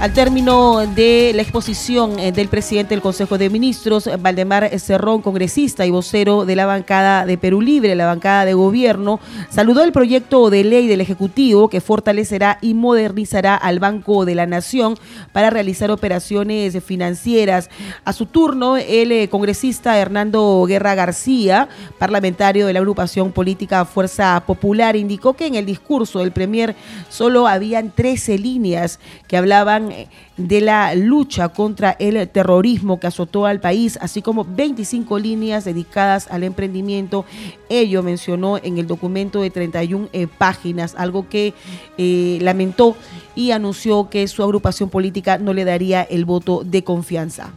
Al 0.00 0.14
término 0.14 0.86
de 0.86 1.32
la 1.34 1.42
exposición 1.42 2.18
eh, 2.18 2.32
del 2.32 2.48
presidente 2.48 2.94
del 2.94 3.02
Consejo 3.02 3.36
de 3.36 3.50
Ministros, 3.50 4.08
Valdemar 4.20 4.70
Cerrón, 4.78 5.20
congresista 5.20 5.84
y 5.84 5.90
vocero 5.90 6.46
de 6.46 6.56
la 6.56 6.64
bancada 6.64 7.26
de 7.26 7.36
Perú 7.36 7.60
Libre, 7.60 7.94
la 7.94 8.06
bancada 8.06 8.46
de 8.46 8.54
gobierno, 8.54 9.20
saludó 9.50 9.84
el 9.84 9.92
proyecto 9.92 10.48
de 10.48 10.64
ley 10.64 10.88
del 10.88 11.02
Ejecutivo 11.02 11.68
que 11.68 11.82
fortalecerá 11.82 12.56
y 12.62 12.72
modernizará 12.72 13.54
al 13.56 13.78
Banco 13.78 14.24
de 14.24 14.34
la 14.34 14.46
Nación 14.46 14.96
para 15.32 15.50
realizar 15.50 15.90
operaciones 15.90 16.82
financieras. 16.82 17.68
A 18.06 18.14
su 18.14 18.24
turno, 18.24 18.78
el 18.78 19.12
eh, 19.12 19.28
congresista 19.28 19.98
Hernando 19.98 20.64
Guerra 20.66 20.94
García, 20.94 21.68
parlamentario 21.98 22.66
de 22.66 22.72
la 22.72 22.78
agrupación 22.78 23.32
política 23.32 23.84
Fuerza 23.84 24.42
Popular, 24.46 24.96
indicó 24.96 25.34
que 25.34 25.46
en 25.46 25.56
el 25.56 25.66
discurso 25.66 26.20
del 26.20 26.32
Premier 26.32 26.74
solo 27.10 27.46
habían 27.46 27.90
13 27.90 28.38
líneas 28.38 28.98
que 29.28 29.36
hablaban 29.36 29.89
de 30.36 30.60
la 30.60 30.94
lucha 30.94 31.48
contra 31.48 31.96
el 31.98 32.28
terrorismo 32.28 33.00
que 33.00 33.06
azotó 33.06 33.46
al 33.46 33.60
país, 33.60 33.98
así 34.00 34.22
como 34.22 34.44
25 34.44 35.18
líneas 35.18 35.64
dedicadas 35.64 36.28
al 36.30 36.44
emprendimiento. 36.44 37.24
Ello 37.68 38.02
mencionó 38.02 38.58
en 38.58 38.78
el 38.78 38.86
documento 38.86 39.42
de 39.42 39.50
31 39.50 40.08
eh, 40.12 40.26
páginas, 40.26 40.94
algo 40.96 41.28
que 41.28 41.54
eh, 41.98 42.38
lamentó 42.40 42.96
y 43.34 43.50
anunció 43.50 44.08
que 44.10 44.26
su 44.28 44.42
agrupación 44.42 44.88
política 44.90 45.38
no 45.38 45.52
le 45.52 45.64
daría 45.64 46.02
el 46.02 46.24
voto 46.24 46.62
de 46.64 46.84
confianza. 46.84 47.52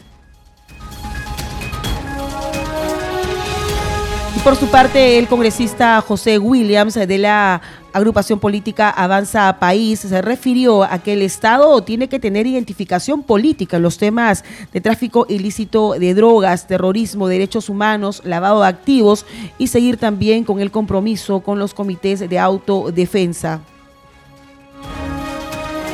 por 4.44 4.58
su 4.58 4.68
parte, 4.68 5.18
el 5.20 5.28
congresista 5.30 6.02
José 6.02 6.38
Williams 6.38 6.96
de 6.96 7.18
la 7.18 7.62
agrupación 7.94 8.40
política 8.40 8.90
Avanza 8.90 9.58
País 9.60 10.00
se 10.00 10.22
refirió 10.22 10.84
a 10.84 11.00
que 11.00 11.14
el 11.14 11.22
Estado 11.22 11.82
tiene 11.84 12.10
que 12.10 12.20
tener 12.20 12.48
identificación 12.48 13.24
política 13.24 13.78
en 13.78 13.84
los 13.84 13.98
temas 13.98 14.44
de 14.74 14.82
tráfico 14.82 15.26
ilícito 15.30 15.94
de 15.94 16.14
drogas, 16.14 16.68
terrorismo, 16.68 17.28
derechos 17.28 17.70
humanos, 17.70 18.22
lavado 18.26 18.62
de 18.62 18.68
activos 18.68 19.26
y 19.58 19.68
seguir 19.68 19.98
también 19.98 20.44
con 20.44 20.60
el 20.60 20.72
compromiso 20.72 21.40
con 21.42 21.60
los 21.60 21.74
comités 21.74 22.28
de 22.28 22.40
autodefensa. 22.40 23.62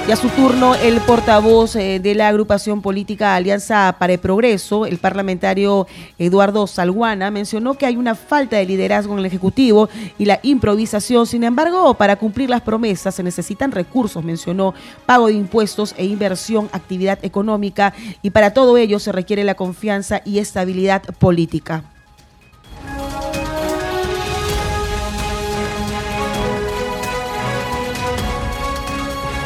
Y 0.09 0.11
a 0.11 0.15
su 0.15 0.29
turno, 0.29 0.73
el 0.73 1.01
portavoz 1.01 1.75
eh, 1.75 1.99
de 1.99 2.15
la 2.15 2.29
agrupación 2.29 2.81
política 2.81 3.35
Alianza 3.35 3.95
para 3.99 4.13
el 4.13 4.17
Progreso, 4.17 4.87
el 4.87 4.97
parlamentario 4.97 5.85
Eduardo 6.17 6.65
Salguana, 6.65 7.29
mencionó 7.29 7.75
que 7.75 7.85
hay 7.85 7.95
una 7.95 8.15
falta 8.15 8.57
de 8.57 8.65
liderazgo 8.65 9.13
en 9.13 9.19
el 9.19 9.27
Ejecutivo 9.27 9.87
y 10.17 10.25
la 10.25 10.39
improvisación. 10.41 11.27
Sin 11.27 11.43
embargo, 11.43 11.93
para 11.93 12.15
cumplir 12.15 12.49
las 12.49 12.61
promesas 12.61 13.13
se 13.13 13.21
necesitan 13.21 13.71
recursos, 13.71 14.23
mencionó, 14.23 14.73
pago 15.05 15.27
de 15.27 15.33
impuestos 15.33 15.93
e 15.95 16.05
inversión, 16.05 16.69
actividad 16.71 17.19
económica, 17.21 17.93
y 18.23 18.31
para 18.31 18.51
todo 18.51 18.77
ello 18.77 18.97
se 18.97 19.11
requiere 19.11 19.43
la 19.43 19.53
confianza 19.53 20.23
y 20.25 20.39
estabilidad 20.39 21.03
política. 21.19 21.83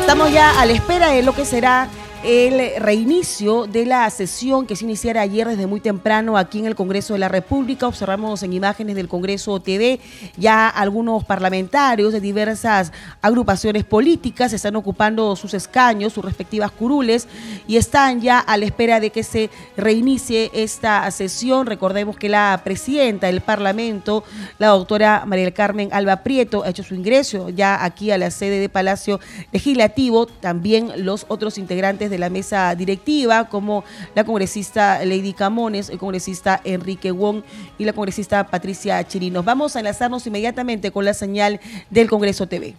Estamos 0.01 0.31
ya 0.31 0.61
a 0.61 0.67
la 0.67 0.73
espera 0.73 1.13
de 1.13 1.23
lo 1.23 1.35
que 1.35 1.47
será 1.47 1.89
el 2.25 2.81
reinicio 2.81 3.67
de 3.67 3.85
la 3.85 4.09
sesión 4.09 4.67
que 4.67 4.77
se 4.77 4.85
iniciara 4.85 5.23
ayer 5.23 5.49
desde 5.49 5.67
muy 5.67 5.81
temprano 5.81 6.37
aquí 6.39 6.61
en 6.61 6.67
el 6.67 6.77
Congreso 6.77 7.15
de 7.15 7.19
la 7.19 7.29
República. 7.29 7.89
Observamos 7.89 8.45
en 8.45 8.53
imágenes 8.53 8.95
del 8.95 9.09
Congreso 9.09 9.59
TV 9.59 9.99
ya 10.37 10.69
algunos 10.69 11.25
parlamentarios 11.25 12.13
de 12.13 12.21
diversas 12.21 12.93
agrupaciones 13.23 13.83
políticas 13.83 14.53
están 14.53 14.77
ocupando 14.77 15.35
sus 15.35 15.53
escaños, 15.53 16.13
sus 16.13 16.25
respectivas 16.25 16.71
curules 16.71 17.27
y 17.67 17.77
están 17.77 18.21
ya 18.21 18.39
a 18.39 18.57
la 18.57 18.67
espera 18.67 19.01
de 19.01 19.11
que 19.11 19.25
se 19.25 19.51
reinicie 19.77 20.53
esta 20.55 21.11
sesión. 21.11 21.67
Recordemos 21.67 22.17
que 22.17 22.29
la 22.29 22.61
presidenta 22.63 23.27
del 23.27 23.41
Parlamento, 23.41 24.23
la 24.59 24.69
doctora 24.69 25.25
María 25.27 25.53
Carmen 25.53 25.89
Alba 25.93 26.23
Prieto, 26.23 26.63
ha 26.63 26.69
hecho 26.69 26.85
su 26.85 26.95
ingreso 26.95 27.49
ya 27.49 27.85
aquí 27.85 28.13
a 28.13 28.19
la 28.19 28.31
sede 28.31 28.61
de 28.61 28.69
Palacio 28.69 29.19
Legislativo. 29.51 30.27
También 30.27 31.05
los 31.05 31.27
otros 31.29 31.59
integrantes 31.59 32.12
de 32.13 32.19
la 32.19 32.31
mesa 32.31 32.75
directiva, 32.77 33.49
como 33.49 33.83
la 34.15 34.25
congresista 34.25 35.05
Lady 35.05 35.33
Camones, 35.33 35.89
el 35.89 35.99
congresista 35.99 36.61
Enrique 36.63 37.11
Wong 37.11 37.43
y 37.79 37.85
la 37.85 37.93
congresista 37.93 38.47
Patricia 38.47 39.03
Chirinos. 39.09 39.45
Vamos 39.45 39.75
a 39.75 39.81
enlazarnos 39.81 40.27
inmediatamente 40.27 40.93
con 40.93 41.05
la 41.05 41.15
señal 41.15 41.59
del 41.91 42.09
Congreso 42.09 42.47
TV. 42.47 42.77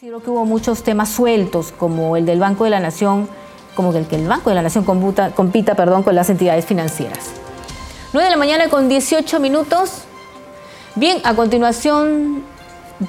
Creo 0.00 0.22
que 0.22 0.30
hubo 0.30 0.44
muchos 0.44 0.82
temas 0.82 1.08
sueltos, 1.08 1.72
como 1.72 2.16
el 2.16 2.26
del 2.26 2.38
Banco 2.38 2.64
de 2.64 2.70
la 2.70 2.80
Nación, 2.80 3.28
como 3.74 3.92
el 3.94 4.06
que 4.06 4.16
el 4.16 4.28
Banco 4.28 4.50
de 4.50 4.54
la 4.54 4.62
Nación 4.62 4.84
compita 4.84 5.74
perdón, 5.74 6.02
con 6.02 6.14
las 6.14 6.30
entidades 6.30 6.66
financieras. 6.66 7.30
9 8.12 8.24
de 8.24 8.30
la 8.30 8.36
mañana 8.36 8.68
con 8.68 8.88
18 8.88 9.40
minutos. 9.40 10.02
Bien, 10.94 11.20
a 11.24 11.34
continuación 11.34 12.44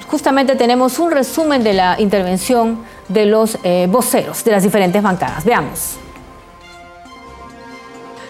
justamente 0.08 0.56
tenemos 0.56 0.98
un 0.98 1.10
resumen 1.10 1.62
de 1.62 1.74
la 1.74 2.00
intervención 2.00 2.78
de 3.08 3.26
los 3.26 3.58
eh, 3.62 3.86
voceros 3.90 4.44
de 4.44 4.52
las 4.52 4.62
diferentes 4.62 5.02
bancadas. 5.02 5.44
Veamos. 5.44 5.98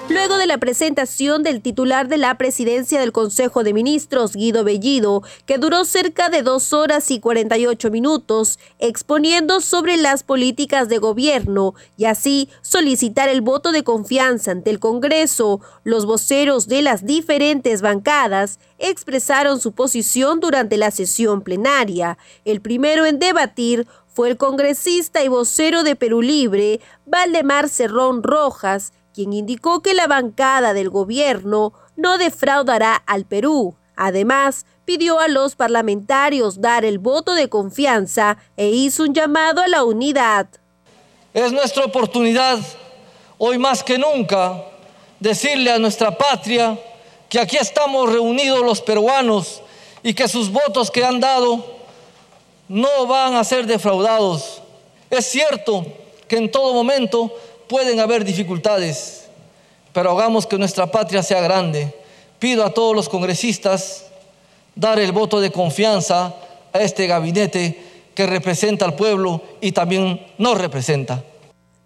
Luego 0.09 0.39
de 0.39 0.47
la 0.47 0.59
presentación 0.59 1.43
del 1.43 1.61
titular 1.61 2.07
de 2.07 2.17
la 2.17 2.39
presidencia 2.39 3.01
del 3.01 3.11
Consejo 3.11 3.65
de 3.65 3.73
Ministros, 3.73 4.37
Guido 4.37 4.63
Bellido, 4.63 5.25
que 5.47 5.59
duró 5.59 5.85
cerca 5.85 6.29
de 6.29 6.43
dos 6.43 6.73
horas 6.73 7.11
y 7.11 7.19
48 7.19 7.91
minutos, 7.91 8.61
exponiendo 8.79 9.61
sobre 9.61 9.97
las 9.97 10.23
políticas 10.23 10.89
de 10.89 10.99
gobierno 10.99 11.75
y 11.97 12.05
así 12.05 12.49
solicitar 12.63 13.29
el 13.29 13.41
voto 13.41 13.73
de 13.73 13.83
confianza 13.83 14.53
ante 14.53 14.71
el 14.71 14.79
Congreso, 14.79 15.61
los 15.83 16.07
voceros 16.07 16.69
de 16.69 16.83
las 16.83 17.05
diferentes 17.05 17.83
bancadas 17.83 18.61
expresaron 18.79 19.61
su 19.61 19.73
posición 19.73 20.39
durante 20.39 20.77
la 20.77 20.93
sesión 20.93 21.43
plenaria. 21.43 22.17
El 22.45 22.61
primero 22.61 23.07
en 23.07 23.19
debatir 23.19 23.89
fue 24.17 24.31
el 24.31 24.39
congresista 24.39 25.23
y 25.23 25.29
vocero 25.29 25.83
de 25.83 25.95
Perú 25.95 26.23
Libre, 26.23 26.81
Valdemar 27.05 27.69
Cerrón 27.69 28.23
Rojas, 28.23 28.95
quien 29.13 29.35
indicó 29.35 29.83
que 29.83 29.93
la 29.93 30.07
bancada 30.07 30.73
del 30.73 30.89
gobierno 30.89 31.75
no 31.97 32.17
defraudará 32.17 32.95
al 32.95 33.27
Perú. 33.27 33.77
Además, 33.95 34.65
pidió 34.87 35.21
a 35.21 35.29
los 35.29 35.55
parlamentarios 35.55 36.63
dar 36.63 36.87
el 36.87 36.99
voto 36.99 37.35
de 37.35 37.51
confianza 37.51 38.39
e 38.57 38.69
hizo 38.69 39.03
un 39.03 39.13
llamado 39.13 39.61
a 39.61 39.69
la 39.69 39.85
unidad. 39.85 40.49
Es 41.35 41.53
nuestra 41.53 41.85
oportunidad, 41.85 42.59
hoy 43.37 43.59
más 43.59 43.83
que 43.83 43.99
nunca, 43.99 44.65
decirle 45.21 45.71
a 45.73 45.79
nuestra 45.79 46.17
patria 46.17 46.81
que 47.29 47.39
aquí 47.39 47.59
estamos 47.59 48.11
reunidos 48.11 48.65
los 48.65 48.81
peruanos 48.81 49.61
y 50.03 50.15
que 50.15 50.27
sus 50.27 50.51
votos 50.51 50.91
que 50.91 51.05
han 51.05 51.21
dado 51.21 51.76
no 52.69 53.07
van 53.07 53.35
a 53.35 53.45
ser 53.45 53.67
defraudados. 53.67 54.63
Es 55.11 55.27
cierto 55.27 55.87
que 56.29 56.37
en 56.37 56.51
todo 56.51 56.73
momento 56.73 57.33
pueden 57.69 58.01
haber 58.01 58.25
dificultades, 58.25 59.29
pero 59.93 60.11
hagamos 60.11 60.47
que 60.47 60.59
nuestra 60.59 60.91
patria 60.91 61.23
sea 61.23 61.41
grande. 61.41 61.95
Pido 62.39 62.65
a 62.65 62.75
todos 62.75 62.95
los 62.95 63.09
congresistas 63.09 64.07
dar 64.75 64.99
el 64.99 65.13
voto 65.13 65.41
de 65.41 65.51
confianza 65.51 66.35
a 66.73 66.81
este 66.81 67.07
gabinete 67.07 67.83
que 68.15 68.27
representa 68.27 68.85
al 68.85 68.95
pueblo 68.95 69.43
y 69.61 69.73
también 69.73 70.27
nos 70.39 70.59
representa. 70.59 71.23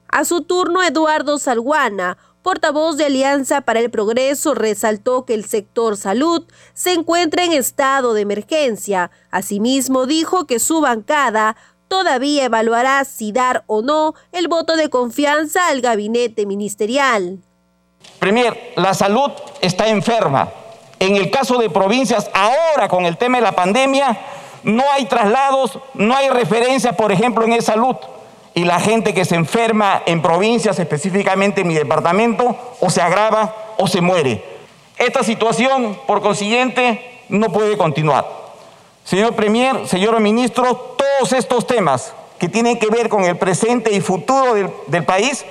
A 0.08 0.24
su 0.24 0.42
turno, 0.42 0.82
Eduardo 0.82 1.38
Salguana, 1.38 2.18
portavoz 2.42 2.96
de 2.96 3.06
Alianza 3.06 3.60
para 3.62 3.80
el 3.80 3.90
Progreso, 3.90 4.54
resaltó 4.54 5.24
que 5.24 5.34
el 5.34 5.44
sector 5.44 5.96
salud 5.96 6.44
se 6.74 6.92
encuentra 6.92 7.44
en 7.44 7.52
estado 7.52 8.14
de 8.14 8.22
emergencia. 8.22 9.10
Asimismo, 9.30 10.06
dijo 10.06 10.46
que 10.46 10.58
su 10.58 10.80
bancada 10.80 11.56
todavía 11.88 12.44
evaluará 12.44 13.04
si 13.04 13.32
dar 13.32 13.64
o 13.66 13.82
no 13.82 14.14
el 14.32 14.48
voto 14.48 14.76
de 14.76 14.88
confianza 14.90 15.68
al 15.68 15.80
gabinete 15.80 16.46
ministerial. 16.46 17.38
Premier, 18.18 18.72
la 18.76 18.94
salud 18.94 19.30
está 19.60 19.88
enferma. 19.88 20.48
En 20.98 21.16
el 21.16 21.30
caso 21.30 21.58
de 21.58 21.70
provincias, 21.70 22.30
ahora 22.32 22.88
con 22.88 23.06
el 23.06 23.16
tema 23.16 23.38
de 23.38 23.44
la 23.44 23.52
pandemia, 23.52 24.18
no 24.62 24.84
hay 24.92 25.06
traslados, 25.06 25.78
no 25.94 26.14
hay 26.14 26.28
referencia, 26.28 26.92
por 26.92 27.10
ejemplo, 27.10 27.44
en 27.44 27.62
salud. 27.62 27.96
Y 28.54 28.64
la 28.64 28.80
gente 28.80 29.14
que 29.14 29.24
se 29.24 29.36
enferma 29.36 30.02
en 30.06 30.22
provincias, 30.22 30.78
específicamente 30.78 31.60
en 31.60 31.68
mi 31.68 31.74
departamento, 31.74 32.56
o 32.80 32.90
se 32.90 33.00
agrava 33.00 33.54
o 33.78 33.86
se 33.86 34.00
muere. 34.00 34.44
Esta 34.98 35.22
situación, 35.22 35.98
por 36.06 36.20
consiguiente, 36.20 37.22
no 37.28 37.50
puede 37.50 37.76
continuar. 37.76 38.26
Señor 39.04 39.34
Premier, 39.34 39.86
señor 39.86 40.18
Ministro, 40.20 40.96
todos 40.96 41.32
estos 41.32 41.66
temas 41.66 42.12
que 42.38 42.48
tienen 42.48 42.78
que 42.78 42.88
ver 42.88 43.08
con 43.08 43.24
el 43.24 43.36
presente 43.36 43.92
y 43.92 44.00
futuro 44.00 44.54
del, 44.54 44.70
del 44.88 45.04
país 45.04 45.44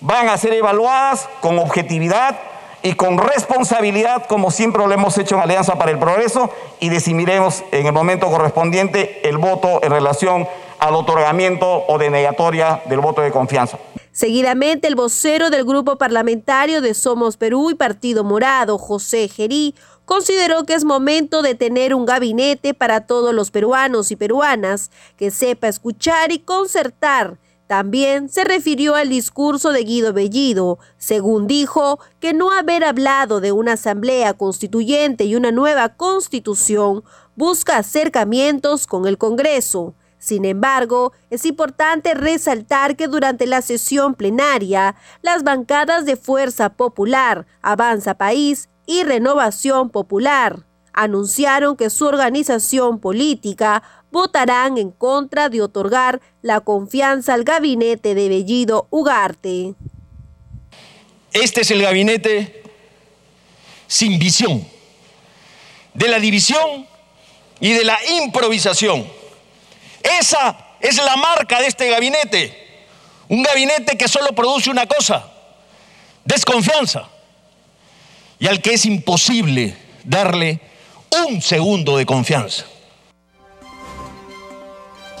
van 0.00 0.28
a 0.28 0.36
ser 0.36 0.52
evaluadas 0.54 1.28
con 1.40 1.58
objetividad 1.58 2.36
y 2.82 2.94
con 2.94 3.18
responsabilidad, 3.18 4.26
como 4.26 4.50
siempre 4.50 4.86
lo 4.86 4.92
hemos 4.92 5.18
hecho 5.18 5.34
en 5.34 5.42
Alianza 5.42 5.76
para 5.76 5.90
el 5.90 5.98
Progreso, 5.98 6.50
y 6.78 6.88
decidiremos 6.88 7.64
en 7.72 7.86
el 7.86 7.92
momento 7.92 8.28
correspondiente 8.28 9.28
el 9.28 9.38
voto 9.38 9.80
en 9.82 9.90
relación 9.90 10.46
al 10.80 10.94
otorgamiento 10.94 11.84
o 11.86 11.98
denegatoria 11.98 12.82
del 12.86 13.00
voto 13.00 13.22
de 13.22 13.30
confianza. 13.30 13.78
Seguidamente, 14.12 14.88
el 14.88 14.94
vocero 14.94 15.50
del 15.50 15.64
grupo 15.64 15.96
parlamentario 15.96 16.80
de 16.80 16.94
Somos 16.94 17.36
Perú 17.36 17.70
y 17.70 17.74
Partido 17.74 18.24
Morado, 18.24 18.78
José 18.78 19.28
Gerí, 19.28 19.74
consideró 20.04 20.64
que 20.64 20.74
es 20.74 20.84
momento 20.84 21.42
de 21.42 21.54
tener 21.54 21.94
un 21.94 22.06
gabinete 22.06 22.72
para 22.72 23.06
todos 23.06 23.34
los 23.34 23.50
peruanos 23.50 24.10
y 24.10 24.16
peruanas 24.16 24.90
que 25.16 25.30
sepa 25.30 25.68
escuchar 25.68 26.32
y 26.32 26.38
concertar 26.38 27.38
también 27.66 28.28
se 28.28 28.44
refirió 28.44 28.94
al 28.94 29.08
discurso 29.08 29.72
de 29.72 29.82
Guido 29.82 30.12
Bellido, 30.12 30.78
según 30.98 31.48
dijo 31.48 31.98
que 32.20 32.32
no 32.32 32.52
haber 32.52 32.84
hablado 32.84 33.40
de 33.40 33.50
una 33.50 33.72
asamblea 33.72 34.34
constituyente 34.34 35.24
y 35.24 35.34
una 35.34 35.50
nueva 35.50 35.88
constitución 35.96 37.02
busca 37.34 37.78
acercamientos 37.78 38.86
con 38.86 39.06
el 39.06 39.18
Congreso. 39.18 39.94
Sin 40.18 40.44
embargo, 40.44 41.12
es 41.30 41.44
importante 41.44 42.14
resaltar 42.14 42.96
que 42.96 43.08
durante 43.08 43.46
la 43.46 43.62
sesión 43.62 44.14
plenaria, 44.14 44.96
las 45.22 45.42
bancadas 45.44 46.04
de 46.04 46.16
Fuerza 46.16 46.70
Popular, 46.70 47.46
Avanza 47.62 48.14
País 48.14 48.68
y 48.86 49.02
Renovación 49.04 49.90
Popular 49.90 50.64
anunciaron 50.96 51.76
que 51.76 51.90
su 51.90 52.06
organización 52.06 52.98
política 52.98 53.82
votarán 54.10 54.78
en 54.78 54.90
contra 54.90 55.50
de 55.50 55.60
otorgar 55.60 56.22
la 56.40 56.60
confianza 56.60 57.34
al 57.34 57.44
gabinete 57.44 58.14
de 58.14 58.28
Bellido 58.30 58.88
Ugarte. 58.90 59.74
Este 61.32 61.60
es 61.60 61.70
el 61.70 61.82
gabinete 61.82 62.62
sin 63.86 64.18
visión, 64.18 64.66
de 65.92 66.08
la 66.08 66.18
división 66.18 66.86
y 67.60 67.72
de 67.74 67.84
la 67.84 67.98
improvisación. 68.22 69.06
Esa 70.20 70.56
es 70.80 70.96
la 70.96 71.16
marca 71.16 71.60
de 71.60 71.66
este 71.66 71.90
gabinete. 71.90 72.64
Un 73.28 73.42
gabinete 73.42 73.96
que 73.96 74.08
solo 74.08 74.34
produce 74.34 74.70
una 74.70 74.86
cosa, 74.86 75.26
desconfianza, 76.24 77.08
y 78.38 78.46
al 78.46 78.62
que 78.62 78.74
es 78.74 78.84
imposible 78.86 79.76
darle 80.04 80.60
un 81.26 81.42
segundo 81.42 81.96
de 81.96 82.06
confianza. 82.06 82.64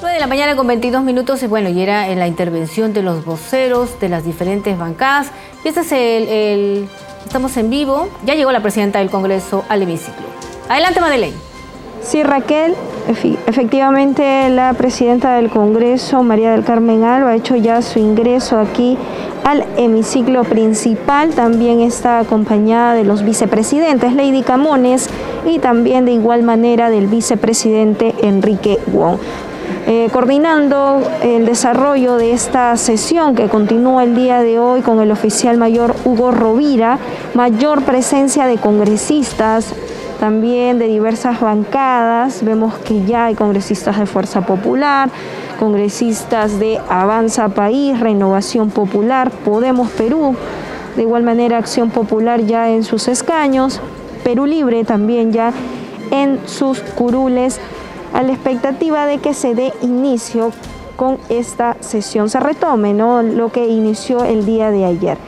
9 0.00 0.12
de 0.12 0.20
la 0.20 0.26
mañana 0.26 0.54
con 0.54 0.66
22 0.66 1.02
minutos, 1.02 1.42
bueno, 1.48 1.70
y 1.70 1.80
era 1.80 2.08
en 2.08 2.18
la 2.18 2.26
intervención 2.26 2.92
de 2.92 3.02
los 3.02 3.24
voceros 3.24 3.98
de 3.98 4.10
las 4.10 4.24
diferentes 4.24 4.76
bancadas. 4.76 5.28
Y 5.64 5.68
este 5.68 5.80
es 5.80 5.92
el, 5.92 6.88
Estamos 7.24 7.56
en 7.56 7.70
vivo. 7.70 8.08
Ya 8.24 8.34
llegó 8.34 8.52
la 8.52 8.60
presidenta 8.60 9.00
del 9.00 9.10
Congreso 9.10 9.64
al 9.68 9.82
hemiciclo. 9.82 10.26
Adelante, 10.68 11.00
Madeleine. 11.00 11.36
Sí, 12.06 12.22
Raquel, 12.22 12.76
efectivamente 13.48 14.48
la 14.48 14.72
presidenta 14.74 15.34
del 15.34 15.50
Congreso, 15.50 16.22
María 16.22 16.52
del 16.52 16.62
Carmen 16.62 17.02
Alba, 17.02 17.30
ha 17.30 17.34
hecho 17.34 17.56
ya 17.56 17.82
su 17.82 17.98
ingreso 17.98 18.60
aquí 18.60 18.96
al 19.42 19.64
hemiciclo 19.76 20.44
principal. 20.44 21.30
También 21.30 21.80
está 21.80 22.20
acompañada 22.20 22.94
de 22.94 23.02
los 23.02 23.24
vicepresidentes 23.24 24.14
Lady 24.14 24.42
Camones 24.42 25.10
y 25.44 25.58
también 25.58 26.04
de 26.04 26.12
igual 26.12 26.44
manera 26.44 26.90
del 26.90 27.08
vicepresidente 27.08 28.14
Enrique 28.22 28.78
Wong. 28.92 29.18
Eh, 29.88 30.08
coordinando 30.12 31.02
el 31.22 31.44
desarrollo 31.44 32.18
de 32.18 32.32
esta 32.32 32.76
sesión 32.76 33.34
que 33.34 33.48
continúa 33.48 34.04
el 34.04 34.14
día 34.14 34.42
de 34.42 34.60
hoy 34.60 34.80
con 34.80 35.00
el 35.00 35.10
oficial 35.10 35.56
mayor 35.58 35.96
Hugo 36.04 36.30
Rovira, 36.30 37.00
mayor 37.34 37.82
presencia 37.82 38.46
de 38.46 38.58
congresistas, 38.58 39.74
también 40.18 40.78
de 40.78 40.88
diversas 40.88 41.40
bancadas. 41.40 42.42
Vemos 42.44 42.74
que 42.78 43.04
ya 43.04 43.26
hay 43.26 43.34
congresistas 43.34 43.98
de 43.98 44.06
Fuerza 44.06 44.42
Popular, 44.42 45.10
congresistas 45.58 46.58
de 46.58 46.80
Avanza 46.88 47.48
País, 47.48 47.98
Renovación 48.00 48.70
Popular, 48.70 49.30
Podemos 49.30 49.90
Perú, 49.90 50.36
de 50.96 51.02
igual 51.02 51.22
manera 51.22 51.58
Acción 51.58 51.90
Popular 51.90 52.40
ya 52.42 52.70
en 52.70 52.84
sus 52.84 53.08
escaños, 53.08 53.80
Perú 54.24 54.46
Libre 54.46 54.84
también 54.84 55.32
ya 55.32 55.52
en 56.10 56.40
sus 56.46 56.80
curules 56.80 57.60
a 58.12 58.22
la 58.22 58.32
expectativa 58.32 59.06
de 59.06 59.18
que 59.18 59.34
se 59.34 59.54
dé 59.54 59.72
inicio 59.82 60.52
con 60.96 61.18
esta 61.28 61.76
sesión, 61.80 62.30
se 62.30 62.40
retome 62.40 62.94
¿no? 62.94 63.22
lo 63.22 63.52
que 63.52 63.68
inició 63.68 64.24
el 64.24 64.46
día 64.46 64.70
de 64.70 64.84
ayer. 64.84 65.18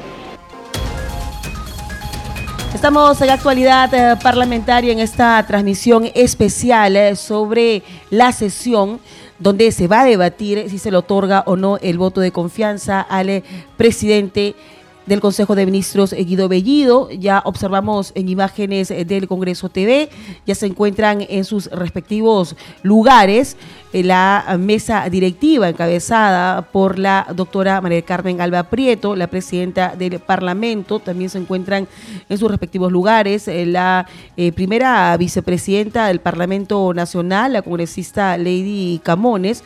Estamos 2.74 3.20
en 3.22 3.30
actualidad 3.30 3.92
eh, 3.94 4.16
parlamentaria 4.22 4.92
en 4.92 5.00
esta 5.00 5.44
transmisión 5.46 6.10
especial 6.14 6.96
eh, 6.96 7.16
sobre 7.16 7.82
la 8.10 8.30
sesión 8.30 9.00
donde 9.38 9.72
se 9.72 9.88
va 9.88 10.02
a 10.02 10.04
debatir 10.04 10.68
si 10.68 10.78
se 10.78 10.90
le 10.90 10.98
otorga 10.98 11.44
o 11.46 11.56
no 11.56 11.78
el 11.78 11.96
voto 11.96 12.20
de 12.20 12.30
confianza 12.30 13.00
al 13.00 13.30
eh, 13.30 13.42
presidente 13.76 14.54
del 15.08 15.20
Consejo 15.20 15.54
de 15.54 15.64
Ministros 15.64 16.12
eh, 16.12 16.22
Guido 16.22 16.48
Bellido. 16.48 17.10
Ya 17.10 17.42
observamos 17.44 18.12
en 18.14 18.28
imágenes 18.28 18.90
eh, 18.90 19.04
del 19.04 19.26
Congreso 19.26 19.70
TV, 19.70 20.10
ya 20.46 20.54
se 20.54 20.66
encuentran 20.66 21.24
en 21.28 21.44
sus 21.44 21.70
respectivos 21.70 22.54
lugares 22.82 23.56
eh, 23.92 24.04
la 24.04 24.56
mesa 24.60 25.08
directiva 25.08 25.70
encabezada 25.70 26.62
por 26.62 26.98
la 26.98 27.26
doctora 27.34 27.80
María 27.80 28.02
Carmen 28.02 28.40
Alba 28.42 28.64
Prieto, 28.64 29.16
la 29.16 29.28
presidenta 29.28 29.94
del 29.96 30.20
Parlamento, 30.20 31.00
también 31.00 31.30
se 31.30 31.38
encuentran 31.38 31.88
en 32.28 32.38
sus 32.38 32.50
respectivos 32.50 32.92
lugares 32.92 33.48
la 33.48 34.06
primera 34.54 35.16
vicepresidenta 35.16 36.08
del 36.08 36.20
Parlamento 36.20 36.92
Nacional, 36.92 37.54
la 37.54 37.62
congresista 37.62 38.36
Lady 38.36 39.00
Camones. 39.02 39.64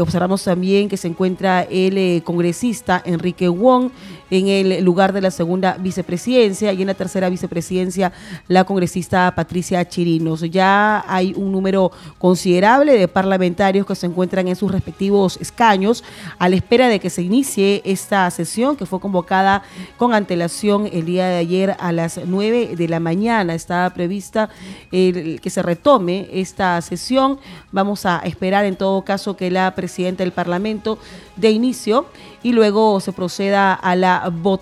observamos 0.00 0.42
también 0.44 0.88
que 0.88 0.96
se 0.96 1.08
encuentra 1.08 1.62
el 1.62 2.22
congresista 2.22 3.02
Enrique 3.04 3.48
Wong, 3.48 3.90
en 4.30 4.46
el 4.46 4.69
lugar 4.80 5.12
de 5.12 5.20
la 5.20 5.30
segunda 5.30 5.76
vicepresidencia 5.78 6.72
y 6.72 6.80
en 6.80 6.86
la 6.86 6.94
tercera 6.94 7.28
vicepresidencia 7.28 8.12
la 8.48 8.64
congresista 8.64 9.32
Patricia 9.34 9.86
Chirinos. 9.88 10.42
Ya 10.42 11.04
hay 11.06 11.34
un 11.36 11.52
número 11.52 11.92
considerable 12.18 12.96
de 12.96 13.08
parlamentarios 13.08 13.86
que 13.86 13.94
se 13.94 14.06
encuentran 14.06 14.48
en 14.48 14.56
sus 14.56 14.70
respectivos 14.70 15.38
escaños 15.40 16.04
a 16.38 16.48
la 16.48 16.56
espera 16.56 16.88
de 16.88 17.00
que 17.00 17.10
se 17.10 17.22
inicie 17.22 17.82
esta 17.84 18.30
sesión 18.30 18.76
que 18.76 18.86
fue 18.86 19.00
convocada 19.00 19.62
con 19.96 20.14
antelación 20.14 20.88
el 20.92 21.06
día 21.06 21.26
de 21.26 21.38
ayer 21.38 21.76
a 21.78 21.92
las 21.92 22.20
9 22.24 22.76
de 22.76 22.88
la 22.88 23.00
mañana. 23.00 23.54
Estaba 23.54 23.90
prevista 23.90 24.48
que 24.90 25.40
se 25.50 25.62
retome 25.62 26.28
esta 26.32 26.80
sesión. 26.82 27.38
Vamos 27.72 28.06
a 28.06 28.18
esperar 28.18 28.64
en 28.64 28.76
todo 28.76 29.02
caso 29.02 29.36
que 29.36 29.50
la 29.50 29.74
presidenta 29.74 30.22
del 30.22 30.32
Parlamento 30.32 30.98
de 31.36 31.50
inicio 31.50 32.06
y 32.42 32.52
luego 32.52 33.00
se 33.00 33.12
proceda 33.12 33.74
a 33.74 33.96
la 33.96 34.30
votación. 34.32 34.59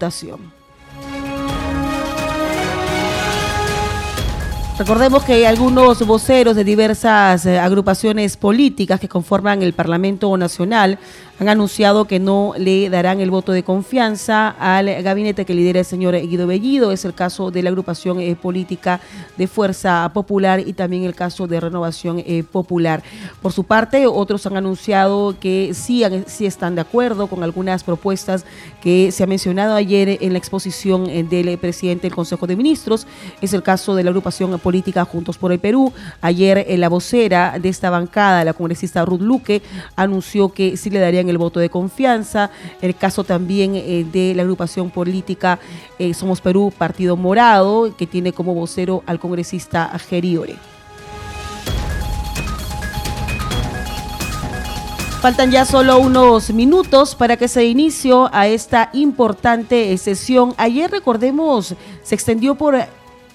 Recordemos 4.79 5.25
que 5.25 5.33
hay 5.33 5.45
algunos 5.45 6.07
voceros 6.07 6.55
de 6.55 6.63
diversas 6.63 7.45
eh, 7.47 7.59
agrupaciones 7.59 8.37
políticas 8.37 9.01
que 9.01 9.09
conforman 9.09 9.61
el 9.61 9.73
Parlamento 9.73 10.37
Nacional 10.37 11.01
han 11.41 11.49
anunciado 11.49 12.07
que 12.07 12.19
no 12.19 12.55
le 12.59 12.91
darán 12.91 13.21
el 13.21 13.31
voto 13.31 13.53
de 13.53 13.63
confianza 13.63 14.49
al 14.49 15.03
gabinete 15.03 15.45
que 15.45 15.55
lidera 15.55 15.81
el 15.81 15.85
señor 15.85 16.19
Guido 16.21 16.49
Bellido. 16.49 16.91
Es 16.91 17.05
el 17.05 17.15
caso 17.15 17.53
de 17.53 17.63
la 17.63 17.71
agrupación 17.71 18.21
eh, 18.21 18.35
política 18.35 19.01
de 19.37 19.47
Fuerza 19.47 20.11
Popular 20.13 20.61
y 20.61 20.73
también 20.73 21.05
el 21.05 21.15
caso 21.15 21.47
de 21.47 21.61
Renovación 21.61 22.23
eh, 22.27 22.43
Popular. 22.43 23.05
Por 23.41 23.53
su 23.53 23.63
parte, 23.65 24.07
otros 24.07 24.47
han 24.47 24.57
anunciado 24.57 25.37
que 25.39 25.75
sí, 25.75 26.03
sí 26.27 26.45
están 26.45 26.75
de 26.75 26.81
acuerdo 26.81 27.29
con 27.29 27.45
algunas 27.45 27.85
propuestas 27.85 28.45
que 28.83 29.13
se 29.13 29.23
ha 29.23 29.27
mencionado 29.27 29.75
ayer 29.75 30.19
en 30.21 30.33
la 30.33 30.39
exposición 30.39 31.09
eh, 31.09 31.23
del 31.23 31.57
presidente 31.59 32.03
del 32.09 32.17
Consejo 32.17 32.49
de 32.49 32.57
Ministros. 32.57 33.07
Es 33.41 33.53
el 33.53 33.63
caso 33.63 33.95
de 33.95 34.03
la 34.03 34.11
agrupación 34.11 34.59
política 34.59 35.05
Juntos 35.05 35.39
por 35.39 35.53
el 35.53 35.61
Perú. 35.61 35.93
Ayer 36.21 36.67
la 36.79 36.89
vocera 36.89 37.59
de 37.61 37.69
esta 37.69 37.91
bancada, 37.91 38.45
la 38.45 38.55
congresista 38.55 39.05
Ruth 39.05 39.21
Luque, 39.21 39.63
anunció 39.95 40.49
que 40.49 40.77
sí 40.77 40.91
le 40.91 40.99
darían 40.99 41.28
el 41.31 41.39
voto 41.39 41.61
de 41.61 41.71
confianza. 41.71 42.51
El 42.81 42.95
caso 42.95 43.25
también 43.25 43.75
eh, 43.75 44.05
de 44.11 44.35
la 44.35 44.43
agrupación 44.43 44.91
política 44.91 45.59
eh, 45.99 46.15
Somos 46.15 46.41
Perú, 46.41 46.73
Partido 46.77 47.17
Morado, 47.17 47.95
que 47.97 48.07
tiene 48.07 48.33
como 48.33 48.55
vocero 48.55 49.03
al 49.07 49.19
congresista 49.19 49.91
Geriore. 49.99 50.57
Faltan 55.21 55.51
ya 55.51 55.65
solo 55.65 55.99
unos 55.99 56.53
minutos 56.53 57.17
para 57.17 57.37
que 57.37 57.49
se 57.49 57.65
inicie 57.65 58.13
a 58.31 58.47
esta 58.47 58.89
importante 58.93 59.99
sesión. 59.99 60.55
Ayer, 60.57 60.89
recordemos, 60.93 61.75
se 62.05 62.15
extendió 62.15 62.55
por 62.55 62.77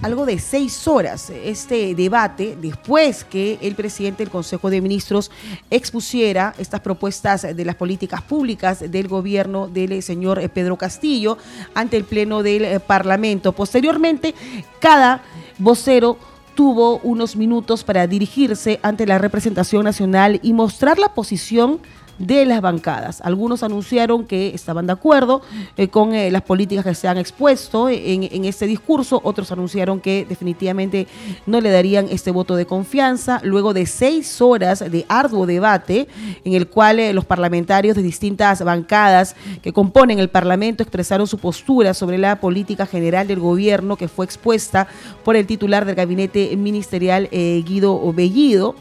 algo 0.03 0.25
de 0.25 0.37
seis 0.37 0.85
horas 0.85 1.29
este 1.29 1.95
debate 1.95 2.57
después 2.61 3.23
que 3.23 3.57
el 3.61 3.73
presidente 3.73 4.23
del 4.23 4.31
Consejo 4.31 4.69
de 4.69 4.81
Ministros 4.81 5.31
expusiera 5.69 6.53
estas 6.57 6.81
propuestas 6.81 7.43
de 7.55 7.65
las 7.65 7.75
políticas 7.75 8.21
públicas 8.21 8.91
del 8.91 9.07
gobierno 9.07 9.69
del 9.69 10.03
señor 10.03 10.47
Pedro 10.49 10.77
Castillo 10.77 11.37
ante 11.73 11.95
el 11.95 12.03
Pleno 12.03 12.43
del 12.43 12.81
Parlamento. 12.81 13.53
Posteriormente, 13.53 14.35
cada 14.79 15.23
vocero 15.57 16.17
tuvo 16.53 16.99
unos 16.99 17.37
minutos 17.37 17.85
para 17.85 18.05
dirigirse 18.05 18.81
ante 18.83 19.07
la 19.07 19.17
representación 19.17 19.85
nacional 19.85 20.39
y 20.43 20.51
mostrar 20.51 20.99
la 20.99 21.13
posición 21.13 21.79
de 22.17 22.45
las 22.45 22.61
bancadas. 22.61 23.21
Algunos 23.21 23.63
anunciaron 23.63 24.25
que 24.25 24.53
estaban 24.53 24.85
de 24.85 24.93
acuerdo 24.93 25.41
eh, 25.77 25.87
con 25.87 26.13
eh, 26.13 26.29
las 26.31 26.43
políticas 26.43 26.85
que 26.85 26.95
se 26.95 27.07
han 27.07 27.17
expuesto 27.17 27.89
en, 27.89 28.45
este 28.45 28.67
discurso, 28.67 29.19
otros 29.23 29.51
anunciaron 29.51 29.99
que 29.99 30.25
definitivamente 30.27 31.07
no 31.45 31.61
le 31.61 31.71
darían 31.71 32.07
este 32.09 32.31
voto 32.31 32.55
de 32.55 32.65
confianza. 32.65 33.39
Luego 33.43 33.73
de 33.73 33.85
seis 33.85 34.41
horas 34.41 34.79
de 34.79 35.05
arduo 35.07 35.45
debate, 35.45 36.07
en 36.43 36.53
el 36.53 36.67
cual 36.67 36.99
eh, 36.99 37.13
los 37.13 37.25
parlamentarios 37.25 37.95
de 37.95 38.03
distintas 38.03 38.63
bancadas 38.63 39.35
que 39.61 39.73
componen 39.73 40.19
el 40.19 40.29
Parlamento 40.29 40.83
expresaron 40.83 41.27
su 41.27 41.37
postura 41.37 41.93
sobre 41.93 42.17
la 42.17 42.39
política 42.39 42.85
general 42.85 43.27
del 43.27 43.39
gobierno 43.39 43.97
que 43.97 44.07
fue 44.07 44.25
expuesta 44.25 44.87
por 45.23 45.35
el 45.35 45.47
titular 45.47 45.85
del 45.85 45.95
gabinete 45.95 46.55
ministerial 46.55 47.29
Guido 47.31 48.13
Bellido. 48.13 48.75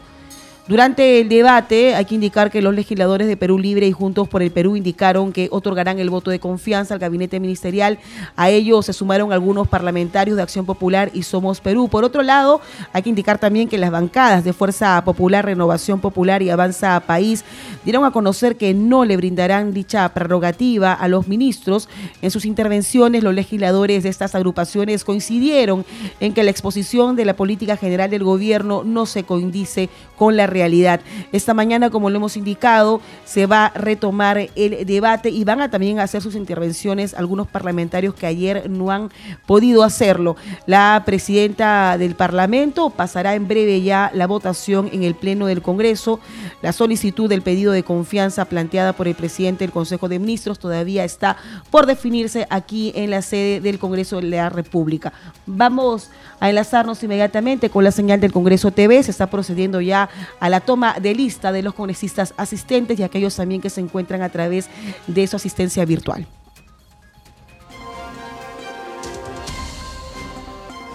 Durante 0.69 1.21
el 1.21 1.29
debate 1.29 1.97
hay 1.97 2.05
que 2.05 2.15
indicar 2.15 2.49
que 2.49 2.63
los 2.63 2.73
legisladores 2.73 3.27
de 3.27 3.37
Perú 3.37 3.59
Libre 3.59 3.89
y 3.89 3.93
Juntos 3.93 4.29
por 4.29 4.43
el 4.43 4.53
Perú 4.53 4.77
indicaron 4.77 5.33
que 5.33 5.49
otorgarán 5.51 5.99
el 5.99 6.09
voto 6.09 6.31
de 6.31 6.39
confianza 6.39 6.95
al 6.95 7.01
gabinete 7.01 7.41
ministerial. 7.41 7.99
A 8.37 8.49
ello 8.49 8.81
se 8.81 8.93
sumaron 8.93 9.33
algunos 9.33 9.67
parlamentarios 9.67 10.37
de 10.37 10.43
Acción 10.45 10.65
Popular 10.65 11.11
y 11.13 11.25
Somos 11.25 11.61
Perú. 11.61 11.89
Por 11.89 12.05
otro 12.05 12.23
lado, 12.23 12.61
hay 12.93 13.03
que 13.03 13.09
indicar 13.09 13.39
también 13.39 13.69
que 13.69 13.77
las 13.77 13.91
bancadas 13.91 14.45
de 14.45 14.53
Fuerza 14.53 15.03
Popular, 15.05 15.45
Renovación 15.45 16.01
Popular 16.01 16.43
y 16.43 16.51
Avanza 16.51 17.01
País 17.01 17.45
dieron 17.85 18.05
a 18.05 18.13
conocer 18.13 18.57
que 18.57 18.73
no 18.73 19.05
le 19.05 19.17
brindarán 19.17 19.75
dicha 19.75 20.09
prerrogativa 20.11 20.93
a 20.93 21.09
los 21.09 21.27
ministros. 21.27 21.89
En 22.23 22.31
sus 22.31 22.45
intervenciones, 22.45 23.25
los 23.25 23.35
legisladores 23.35 24.05
de 24.05 24.11
estas 24.11 24.37
agrupaciones 24.37 25.03
coincidieron 25.03 25.85
en 26.21 26.33
que 26.35 26.45
la 26.45 26.53
exposición 26.53 27.17
de 27.17 27.25
la 27.25 27.35
política 27.35 27.77
general 27.77 28.11
del 28.11 28.23
gobierno 28.23 28.85
no 28.85 29.07
se 29.07 29.25
coincide 29.25 29.89
con 30.17 30.37
la 30.37 30.52
realidad. 30.53 31.01
Esta 31.33 31.55
mañana, 31.55 31.91
como 31.91 32.11
lo 32.11 32.17
hemos 32.17 32.37
indicado, 32.37 33.01
se 33.25 33.47
va 33.47 33.67
a 33.67 33.79
retomar 33.79 34.51
el 34.55 34.87
debate 34.87 35.31
y 35.31 35.45
van 35.45 35.61
a 35.61 35.71
también 35.71 35.99
hacer 35.99 36.23
sus 36.23 36.35
intervenciones 36.35 37.15
algunos 37.15 37.49
parlamentarios 37.49 38.15
que 38.15 38.27
ayer 38.27 38.69
no 38.69 38.91
han 38.91 39.11
podido 39.47 39.83
hacerlo. 39.83 40.37
La 40.67 41.03
presidenta 41.05 41.97
del 41.99 42.15
Parlamento 42.15 42.91
pasará 42.91 43.35
en 43.35 43.49
breve 43.49 43.83
ya 43.83 44.11
la 44.15 44.27
votación 44.27 44.89
en 44.93 45.03
el 45.03 45.15
Pleno 45.15 45.47
del 45.47 45.63
Congreso. 45.63 46.21
La 46.61 46.73
solicitud 46.73 47.29
del 47.29 47.43
pedido 47.43 47.73
de 47.73 47.83
confianza 47.83 48.45
planteada 48.45 48.93
por 48.93 49.09
el 49.09 49.15
presidente 49.15 49.65
del 49.65 49.73
Consejo 49.73 50.09
de 50.09 50.19
Ministros 50.19 50.59
todavía 50.59 51.05
está 51.05 51.37
por 51.71 51.87
definirse 51.87 52.47
aquí 52.51 52.93
en 52.95 53.11
la 53.11 53.23
sede 53.23 53.61
del 53.61 53.79
Congreso 53.79 54.17
de 54.17 54.29
la 54.29 54.49
República. 54.49 55.13
Vamos 55.47 56.11
a 56.41 56.49
enlazarnos 56.49 57.03
inmediatamente 57.03 57.71
con 57.71 57.85
la 57.85 57.93
señal 57.93 58.21
del 58.21 58.33
Congreso 58.33 58.71
TV. 58.71 59.03
Se 59.03 59.11
está 59.11 59.29
procediendo 59.29 59.81
ya 59.81 60.09
a 60.43 60.51
la 60.51 60.59
toma 60.59 60.97
de 61.01 61.15
lista 61.15 61.53
de 61.53 61.63
los 61.63 61.73
congresistas 61.73 62.35
asistentes 62.37 62.99
y 62.99 63.05
aquellos 63.05 63.37
también 63.37 63.61
que 63.61 63.71
se 63.71 63.81
encuentran 63.81 64.23
a 64.23 64.29
través 64.29 64.69
de 65.07 65.25
su 65.29 65.37
asistencia 65.37 65.85
virtual. 65.85 66.27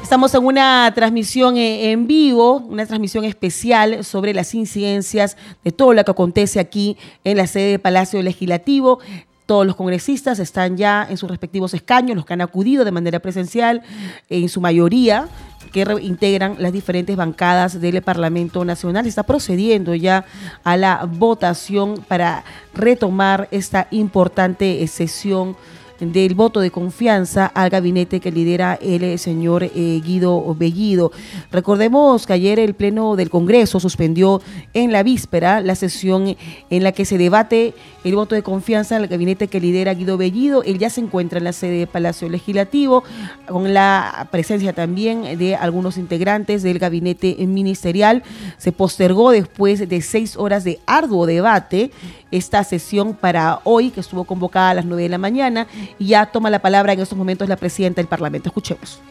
Estamos 0.04 0.34
en 0.34 0.46
una 0.46 0.92
transmisión 0.94 1.56
eh, 1.56 1.92
en 1.92 2.08
vivo, 2.08 2.58
una 2.58 2.86
transmisión 2.86 3.24
especial 3.24 4.04
sobre 4.04 4.34
las 4.34 4.54
incidencias 4.54 5.38
de 5.64 5.72
todo 5.72 5.94
lo 5.94 6.04
que 6.04 6.12
acontece 6.12 6.60
aquí 6.60 6.98
en 7.24 7.38
la 7.38 7.48
sede 7.48 7.72
del 7.72 7.80
Palacio 7.80 8.22
Legislativo. 8.22 9.00
Todos 9.48 9.66
los 9.66 9.78
congresistas 9.78 10.40
están 10.40 10.76
ya 10.76 11.08
en 11.10 11.16
sus 11.18 11.30
respectivos 11.30 11.74
escaños, 11.74 12.18
los 12.18 12.26
que 12.26 12.34
han 12.34 12.42
acudido 12.42 12.86
de 12.86 12.92
manera 12.92 13.20
presencial, 13.20 13.82
en 14.30 14.50
su 14.50 14.62
mayoría 14.62 15.30
que 15.72 15.86
integran 16.02 16.58
las 16.60 16.74
diferentes 16.74 17.16
bancadas 17.16 17.80
del 17.80 18.02
Parlamento 18.02 18.66
Nacional. 18.66 19.08
Está 19.08 19.24
procediendo 19.24 19.96
ya 19.96 20.26
a 20.64 20.76
la 20.76 21.06
votación 21.10 22.04
para 22.08 22.44
retomar 22.74 23.48
esta 23.52 23.88
importante 23.92 24.86
sesión 24.88 25.56
del 26.00 26.36
voto 26.36 26.60
de 26.60 26.72
confianza 26.72 27.48
al 27.48 27.70
gabinete 27.70 28.20
que 28.20 28.32
lidera 28.32 28.78
el 28.82 29.04
eh, 29.04 29.18
señor 29.18 29.64
eh, 29.64 30.02
Guido 30.04 30.56
Bellido. 30.56 31.12
Recordemos 31.52 32.28
que 32.28 32.34
ayer 32.34 32.60
el 32.60 32.74
Pleno 32.74 33.16
del 33.16 33.30
Congreso 33.30 33.80
suspendió 33.80 34.42
en 34.74 34.92
la 34.92 35.04
víspera 35.04 35.62
la 35.62 35.76
sesión 35.76 36.36
en 36.70 36.84
la 36.84 36.92
que 36.92 37.06
se 37.06 37.18
debate 37.18 37.74
el 38.04 38.16
voto 38.16 38.36
de 38.36 38.44
confianza 38.44 38.96
al 38.96 39.08
gabinete 39.08 39.48
que 39.48 39.60
lidera 39.60 39.94
Guido 39.94 40.18
Bellido. 40.18 40.64
Él 40.64 40.78
ya 40.78 40.90
se 40.90 41.02
encuentra 41.02 41.40
en 41.40 41.46
la 41.46 41.54
sede 41.54 41.80
del 41.80 41.88
Palacio 41.88 42.30
Legislativo 42.30 43.04
con 43.48 43.74
la 43.74 44.28
presencia 44.32 44.74
también 44.74 45.38
de 45.38 45.56
algunos 45.56 45.98
integrantes 45.98 46.64
del 46.64 46.80
gabinete 46.80 47.36
ministerial. 47.46 48.24
Se 48.58 48.72
postergó 48.72 49.32
después 49.32 49.88
de 49.88 50.02
seis 50.02 50.38
horas 50.38 50.64
de 50.64 50.80
arduo 50.86 51.26
debate 51.26 51.92
esta 52.32 52.64
sesión 52.64 53.14
para 53.14 53.62
hoy, 53.64 53.90
que 53.90 54.02
estuvo 54.02 54.26
convocada 54.26 54.72
a 54.72 54.74
las 54.76 54.86
nueve 54.86 55.04
de 55.04 55.10
la 55.10 55.18
mañana, 55.18 55.68
y 56.00 56.08
ya 56.08 56.26
toma 56.28 56.50
la 56.50 56.60
palabra 56.60 56.93
en 56.93 57.00
estos 57.00 57.17
momentos 57.17 57.47
la 57.50 57.56
presidenta 57.56 58.02
del 58.02 58.08
Parlamento. 58.08 58.50
Escuchemos. 58.50 59.02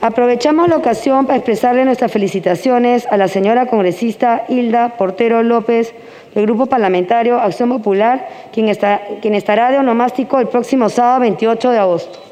Aprovechamos 0.00 0.68
la 0.68 0.76
ocasión 0.76 1.26
para 1.26 1.38
expresarle 1.38 1.84
nuestras 1.84 2.12
felicitaciones 2.12 3.06
a 3.10 3.16
la 3.16 3.28
señora 3.28 3.66
congresista 3.66 4.44
Hilda 4.48 4.96
Portero 4.98 5.42
López 5.42 5.94
del 6.34 6.44
Grupo 6.44 6.66
Parlamentario 6.66 7.38
Acción 7.40 7.70
Popular, 7.70 8.28
quien, 8.52 8.68
está, 8.68 9.00
quien 9.22 9.34
estará 9.34 9.70
de 9.70 9.78
onomástico 9.78 10.38
el 10.38 10.48
próximo 10.48 10.90
sábado 10.90 11.20
28 11.20 11.70
de 11.70 11.78
agosto. 11.78 12.25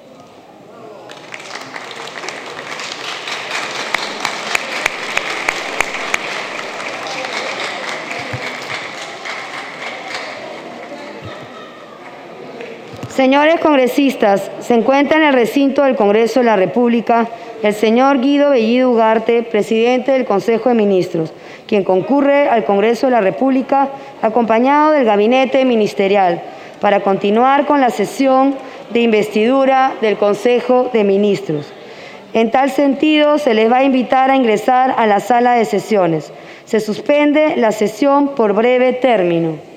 Señores 13.25 13.59
congresistas, 13.59 14.51
se 14.61 14.75
encuentra 14.75 15.17
en 15.17 15.25
el 15.25 15.33
recinto 15.33 15.83
del 15.83 15.97
Congreso 15.97 16.41
de 16.41 16.45
la 16.45 16.57
República 16.57 17.27
el 17.63 17.73
señor 17.73 18.21
Guido 18.21 18.51
Bellido 18.51 18.91
Ugarte, 18.91 19.43
presidente 19.43 20.13
del 20.13 20.27
Consejo 20.27 20.69
de 20.69 20.75
Ministros, 20.75 21.33
quien 21.67 21.85
concurre 21.85 22.51
al 22.51 22.67
Congreso 22.67 23.07
de 23.07 23.13
la 23.13 23.23
República 23.23 23.89
acompañado 24.21 24.91
del 24.91 25.07
gabinete 25.07 25.65
ministerial 25.65 26.43
para 26.83 27.01
continuar 27.01 27.65
con 27.65 27.81
la 27.81 27.89
sesión 27.89 28.57
de 28.91 29.01
investidura 29.01 29.95
del 30.03 30.19
Consejo 30.19 30.91
de 30.93 31.05
Ministros. 31.05 31.73
En 32.35 32.51
tal 32.51 32.71
sentido, 32.71 33.39
se 33.39 33.55
les 33.55 33.73
va 33.73 33.79
a 33.79 33.85
invitar 33.85 34.31
a 34.31 34.37
ingresar 34.37 34.97
a 34.99 35.07
la 35.07 35.21
sala 35.21 35.55
de 35.55 35.65
sesiones. 35.65 36.31
Se 36.67 36.79
suspende 36.79 37.57
la 37.57 37.73
sesión 37.73 38.35
por 38.35 38.53
breve 38.53 38.93
término. 38.93 39.74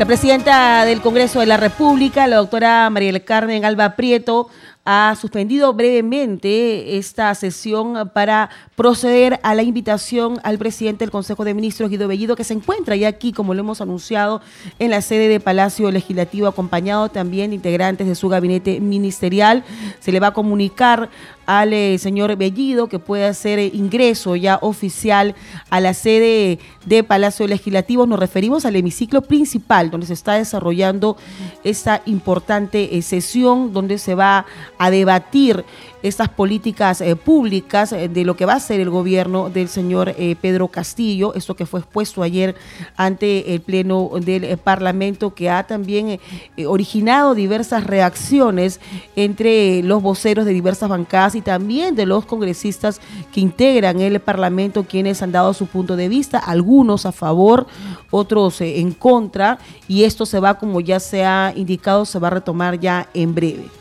La 0.00 0.06
presidenta 0.06 0.86
del 0.86 1.02
Congreso 1.02 1.40
de 1.40 1.46
la 1.46 1.58
República, 1.58 2.26
la 2.26 2.36
doctora 2.36 2.88
María 2.88 3.12
del 3.12 3.22
Carmen 3.22 3.66
Alba 3.66 3.96
Prieto, 3.96 4.48
ha 4.86 5.14
suspendido 5.20 5.74
brevemente 5.74 6.96
esta 6.96 7.34
sesión 7.34 8.10
para 8.14 8.48
proceder 8.76 9.38
a 9.42 9.54
la 9.54 9.62
invitación 9.62 10.40
al 10.42 10.56
presidente 10.56 11.04
del 11.04 11.10
Consejo 11.10 11.44
de 11.44 11.52
Ministros, 11.52 11.90
Guido 11.90 12.08
Bellido, 12.08 12.34
que 12.34 12.44
se 12.44 12.54
encuentra 12.54 12.96
ya 12.96 13.08
aquí, 13.08 13.34
como 13.34 13.52
lo 13.52 13.60
hemos 13.60 13.82
anunciado, 13.82 14.40
en 14.78 14.90
la 14.90 15.02
sede 15.02 15.28
de 15.28 15.38
Palacio 15.38 15.90
Legislativo, 15.90 16.48
acompañado 16.48 17.10
también 17.10 17.50
de 17.50 17.56
integrantes 17.56 18.06
de 18.06 18.14
su 18.14 18.30
gabinete 18.30 18.80
ministerial. 18.80 19.64
Se 19.98 20.12
le 20.12 20.18
va 20.20 20.28
a 20.28 20.32
comunicar 20.32 21.10
al 21.58 21.98
señor 21.98 22.36
Bellido 22.36 22.86
que 22.86 23.00
puede 23.00 23.26
hacer 23.26 23.58
eh, 23.58 23.72
ingreso 23.74 24.36
ya 24.36 24.60
oficial 24.62 25.34
a 25.68 25.80
la 25.80 25.94
sede 25.94 26.60
de 26.86 27.02
Palacio 27.02 27.48
Legislativo. 27.48 28.06
Nos 28.06 28.20
referimos 28.20 28.64
al 28.64 28.76
hemiciclo 28.76 29.22
principal, 29.22 29.90
donde 29.90 30.06
se 30.06 30.12
está 30.12 30.34
desarrollando 30.34 31.16
esta 31.64 32.02
importante 32.06 32.96
eh, 32.96 33.02
sesión, 33.02 33.72
donde 33.72 33.98
se 33.98 34.14
va 34.14 34.46
a 34.78 34.90
debatir 34.90 35.64
estas 36.02 36.28
políticas 36.28 37.00
eh, 37.00 37.16
públicas 37.16 37.92
eh, 37.92 38.08
de 38.08 38.24
lo 38.24 38.36
que 38.36 38.46
va 38.46 38.54
a 38.54 38.60
ser 38.60 38.80
el 38.80 38.90
gobierno 38.90 39.50
del 39.50 39.68
señor 39.68 40.14
eh, 40.16 40.36
Pedro 40.40 40.68
Castillo, 40.68 41.34
esto 41.34 41.54
que 41.54 41.66
fue 41.66 41.80
expuesto 41.80 42.22
ayer 42.22 42.54
ante 42.96 43.54
el 43.54 43.60
Pleno 43.60 44.10
del 44.20 44.56
Parlamento, 44.58 45.34
que 45.34 45.50
ha 45.50 45.66
también 45.66 46.18
originado 46.66 47.34
diversas 47.34 47.84
reacciones 47.84 48.80
entre 49.16 49.82
los 49.82 50.02
voceros 50.02 50.44
de 50.44 50.52
diversas 50.52 50.88
bancadas 50.88 51.34
y 51.34 51.40
también 51.40 51.94
de 51.94 52.06
los 52.06 52.24
congresistas 52.24 53.00
que 53.32 53.40
integran 53.40 54.00
el 54.00 54.20
Parlamento, 54.20 54.84
quienes 54.84 55.22
han 55.22 55.32
dado 55.32 55.54
su 55.54 55.66
punto 55.66 55.96
de 55.96 56.08
vista, 56.08 56.38
algunos 56.38 57.06
a 57.06 57.12
favor, 57.12 57.66
otros 58.10 58.60
en 58.60 58.92
contra, 58.92 59.58
y 59.88 60.04
esto 60.04 60.26
se 60.26 60.40
va, 60.40 60.58
como 60.58 60.80
ya 60.80 61.00
se 61.00 61.24
ha 61.24 61.52
indicado, 61.54 62.04
se 62.04 62.18
va 62.18 62.28
a 62.28 62.32
retomar 62.32 62.78
ya 62.78 63.08
en 63.14 63.34
breve. 63.34 63.79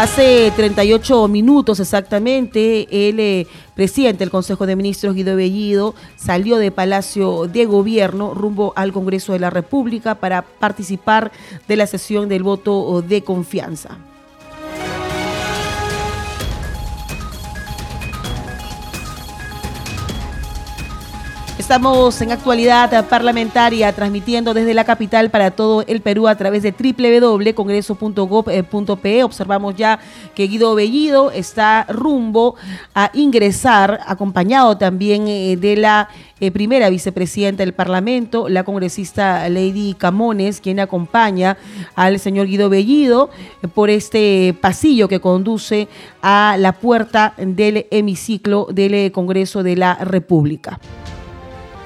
Hace 0.00 0.50
38 0.56 1.28
minutos 1.28 1.78
exactamente, 1.78 2.88
el 2.90 3.20
eh, 3.20 3.46
presidente 3.74 4.20
del 4.20 4.30
Consejo 4.30 4.64
de 4.64 4.74
Ministros, 4.74 5.14
Guido 5.14 5.36
Bellido, 5.36 5.94
salió 6.16 6.56
de 6.56 6.70
Palacio 6.70 7.46
de 7.46 7.66
Gobierno 7.66 8.32
rumbo 8.32 8.72
al 8.76 8.94
Congreso 8.94 9.34
de 9.34 9.40
la 9.40 9.50
República 9.50 10.14
para 10.14 10.40
participar 10.40 11.32
de 11.68 11.76
la 11.76 11.86
sesión 11.86 12.30
del 12.30 12.42
voto 12.42 13.02
de 13.06 13.22
confianza. 13.22 13.98
Estamos 21.70 22.20
en 22.20 22.32
actualidad 22.32 23.08
parlamentaria 23.08 23.92
transmitiendo 23.92 24.54
desde 24.54 24.74
la 24.74 24.82
capital 24.82 25.30
para 25.30 25.52
todo 25.52 25.84
el 25.86 26.00
Perú 26.00 26.26
a 26.26 26.34
través 26.34 26.64
de 26.64 26.72
www.congreso.gov.pe. 26.72 29.22
Observamos 29.22 29.76
ya 29.76 30.00
que 30.34 30.48
Guido 30.48 30.74
Bellido 30.74 31.30
está 31.30 31.86
rumbo 31.88 32.56
a 32.92 33.12
ingresar, 33.14 34.00
acompañado 34.04 34.78
también 34.78 35.28
eh, 35.28 35.56
de 35.56 35.76
la 35.76 36.08
eh, 36.40 36.50
primera 36.50 36.90
vicepresidenta 36.90 37.62
del 37.62 37.72
Parlamento, 37.72 38.48
la 38.48 38.64
congresista 38.64 39.48
Lady 39.48 39.94
Camones, 39.94 40.60
quien 40.60 40.80
acompaña 40.80 41.56
al 41.94 42.18
señor 42.18 42.48
Guido 42.48 42.68
Bellido 42.68 43.30
eh, 43.62 43.68
por 43.68 43.90
este 43.90 44.56
pasillo 44.60 45.06
que 45.06 45.20
conduce 45.20 45.86
a 46.20 46.56
la 46.58 46.72
puerta 46.72 47.34
del 47.36 47.86
hemiciclo 47.92 48.66
del 48.72 49.12
Congreso 49.12 49.62
de 49.62 49.76
la 49.76 49.94
República. 49.94 50.80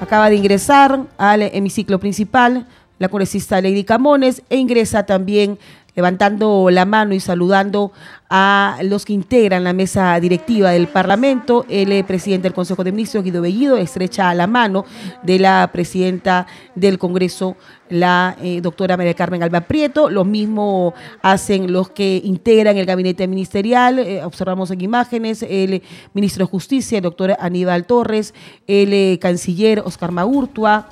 Acaba 0.01 0.29
de 0.29 0.35
ingresar 0.35 1.05
al 1.17 1.41
hemiciclo 1.41 1.99
principal 1.99 2.67
la 2.99 3.09
congresista 3.09 3.61
Lady 3.61 3.83
Camones 3.83 4.41
e 4.49 4.57
ingresa 4.57 5.05
también 5.05 5.57
levantando 5.95 6.69
la 6.69 6.85
mano 6.85 7.13
y 7.13 7.19
saludando 7.19 7.91
a 8.29 8.79
los 8.83 9.05
que 9.05 9.13
integran 9.13 9.63
la 9.63 9.73
mesa 9.73 10.19
directiva 10.19 10.71
del 10.71 10.87
Parlamento. 10.87 11.65
El 11.69 11.91
eh, 11.91 12.03
presidente 12.03 12.43
del 12.43 12.53
Consejo 12.53 12.83
de 12.83 12.91
Ministros, 12.91 13.23
Guido 13.23 13.41
Bellido, 13.41 13.77
estrecha 13.77 14.33
la 14.33 14.47
mano 14.47 14.85
de 15.23 15.39
la 15.39 15.69
presidenta 15.71 16.47
del 16.75 16.97
Congreso, 16.97 17.55
la 17.89 18.35
eh, 18.41 18.61
doctora 18.61 18.97
María 18.97 19.13
Carmen 19.13 19.43
Alba 19.43 19.61
Prieto. 19.61 20.09
Lo 20.09 20.25
mismo 20.25 20.93
hacen 21.21 21.71
los 21.71 21.89
que 21.89 22.21
integran 22.23 22.77
el 22.77 22.85
gabinete 22.85 23.27
ministerial. 23.27 23.99
Eh, 23.99 24.23
observamos 24.23 24.71
en 24.71 24.81
imágenes 24.81 25.43
el 25.43 25.81
ministro 26.13 26.45
de 26.45 26.51
Justicia, 26.51 26.97
el 26.97 27.03
doctor 27.03 27.37
Aníbal 27.39 27.85
Torres, 27.85 28.33
el 28.67 29.19
canciller 29.19 29.79
Oscar 29.79 30.11
Maurtua, 30.11 30.89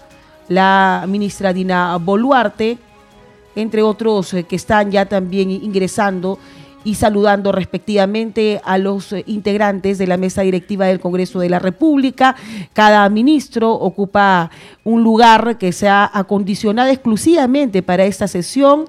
la 0.48 1.06
ministra 1.08 1.52
Dina 1.52 1.98
Boluarte, 1.98 2.78
entre 3.56 3.82
otros 3.82 4.34
eh, 4.34 4.44
que 4.44 4.56
están 4.56 4.92
ya 4.92 5.06
también 5.06 5.52
ingresando 5.52 6.40
y 6.84 6.96
saludando 6.96 7.52
respectivamente 7.52 8.62
a 8.64 8.78
los 8.78 9.14
eh, 9.14 9.24
integrantes 9.28 9.98
de 9.98 10.08
la 10.08 10.18
mesa 10.18 10.42
directiva 10.42 10.86
del 10.88 11.00
Congreso 11.00 11.40
de 11.40 11.50
la 11.50 11.60
República. 11.60 12.36
Cada 12.74 13.08
ministro 13.10 13.72
ocupa 13.72 14.52
un 14.84 15.04
lugar 15.04 15.58
que 15.58 15.72
se 15.72 15.88
ha 15.88 16.10
acondicionado 16.14 16.90
exclusivamente 16.90 17.82
para 17.82 18.06
esta 18.06 18.28
sesión. 18.28 18.86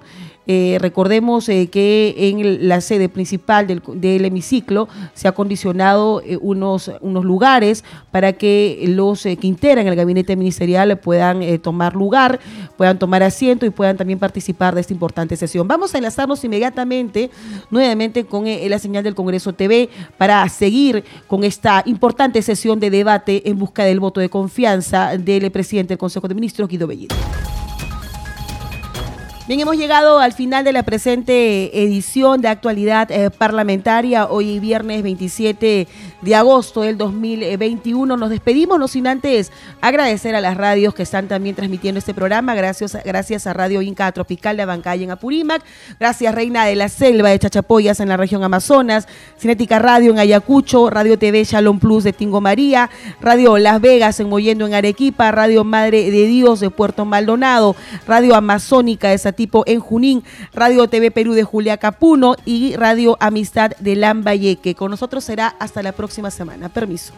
Eh, 0.46 0.76
recordemos 0.80 1.48
eh, 1.48 1.68
que 1.68 2.14
en 2.18 2.68
la 2.68 2.82
sede 2.82 3.08
principal 3.08 3.66
del, 3.66 4.24
hemiciclo 4.24 4.88
se 5.14 5.26
ha 5.26 5.32
condicionado 5.32 6.20
eh, 6.20 6.36
unos, 6.38 6.90
unos 7.00 7.24
lugares 7.24 7.82
para 8.10 8.34
que 8.34 8.84
los 8.88 9.22
que 9.22 9.38
integran 9.42 9.86
el 9.86 9.96
gabinete 9.96 10.36
ministerial 10.36 10.98
puedan 10.98 11.42
tomar 11.60 11.94
lugar, 11.94 12.40
puedan 12.76 12.98
tomar 12.98 13.22
asiento 13.22 13.64
y 13.64 13.70
puedan 13.70 13.96
también 13.96 14.18
participar 14.18 14.74
de 14.74 14.82
esta 14.82 14.92
importante 14.92 15.36
sesión. 15.36 15.66
Vamos 15.66 15.94
a 15.94 15.98
enlazarnos 15.98 16.44
inmediatamente 16.44 17.30
nuevamente 17.70 18.24
con 18.24 18.44
la 18.44 18.78
señal 18.78 19.02
del 19.02 19.14
Congreso 19.14 19.52
TV 19.52 19.88
para 20.18 20.46
seguir 20.48 21.04
con 21.26 21.44
esta 21.44 21.82
importante 21.86 22.42
sesión 22.42 22.80
de 22.80 22.90
debate 22.90 23.48
en 23.48 23.58
busca 23.58 23.84
del 23.84 24.00
voto 24.00 24.20
de 24.20 24.28
confianza 24.28 25.16
del 25.16 25.50
presidente 25.50 25.90
del 25.90 25.98
Consejo 25.98 26.28
de 26.28 26.34
Ministros, 26.34 26.68
Guido 26.68 26.86
Bellido. 26.86 27.16
Bien, 29.46 29.60
hemos 29.60 29.76
llegado 29.76 30.20
al 30.20 30.32
final 30.32 30.64
de 30.64 30.72
la 30.72 30.84
presente 30.84 31.82
edición 31.82 32.40
de 32.40 32.48
actualidad 32.48 33.10
eh, 33.10 33.28
parlamentaria, 33.30 34.26
hoy 34.26 34.58
viernes 34.58 35.02
27 35.02 35.86
de 36.22 36.34
agosto 36.34 36.80
del 36.80 36.96
2021. 36.96 38.16
Nos 38.16 38.30
despedimos, 38.30 38.78
no 38.78 38.88
sin 38.88 39.06
antes 39.06 39.52
agradecer 39.82 40.34
a 40.34 40.40
las 40.40 40.56
radios 40.56 40.94
que 40.94 41.02
están 41.02 41.28
también 41.28 41.54
transmitiendo 41.54 41.98
este 41.98 42.14
programa. 42.14 42.54
Gracias, 42.54 42.96
gracias 43.04 43.46
a 43.46 43.52
Radio 43.52 43.82
Inca 43.82 44.10
Tropical 44.12 44.56
de 44.56 44.62
Abancay 44.62 45.04
en 45.04 45.10
Apurímac. 45.10 45.62
Gracias 46.00 46.34
Reina 46.34 46.64
de 46.64 46.76
la 46.76 46.88
Selva 46.88 47.28
de 47.28 47.38
Chachapoyas 47.38 48.00
en 48.00 48.08
la 48.08 48.16
región 48.16 48.42
Amazonas. 48.44 49.06
Cinética 49.38 49.78
Radio 49.78 50.12
en 50.12 50.20
Ayacucho. 50.20 50.88
Radio 50.88 51.18
TV 51.18 51.44
Shalom 51.44 51.80
Plus 51.80 52.02
de 52.04 52.14
Tingo 52.14 52.40
María. 52.40 52.88
Radio 53.20 53.58
Las 53.58 53.82
Vegas 53.82 54.18
en 54.20 54.30
Moyendo 54.30 54.66
en 54.66 54.72
Arequipa. 54.72 55.30
Radio 55.32 55.64
Madre 55.64 56.10
de 56.10 56.26
Dios 56.26 56.60
de 56.60 56.70
Puerto 56.70 57.04
Maldonado. 57.04 57.76
Radio 58.06 58.36
Amazónica 58.36 59.10
de 59.10 59.18
tipo 59.34 59.64
en 59.66 59.80
Junín, 59.80 60.24
Radio 60.52 60.88
TV 60.88 61.10
Perú 61.10 61.34
de 61.34 61.44
Julia 61.44 61.76
Capuno 61.76 62.36
y 62.44 62.74
Radio 62.76 63.16
Amistad 63.20 63.72
de 63.78 63.96
Lambayeque. 63.96 64.74
Con 64.74 64.90
nosotros 64.90 65.24
será 65.24 65.54
hasta 65.58 65.82
la 65.82 65.92
próxima 65.92 66.30
semana. 66.30 66.68
Permiso. 66.68 67.12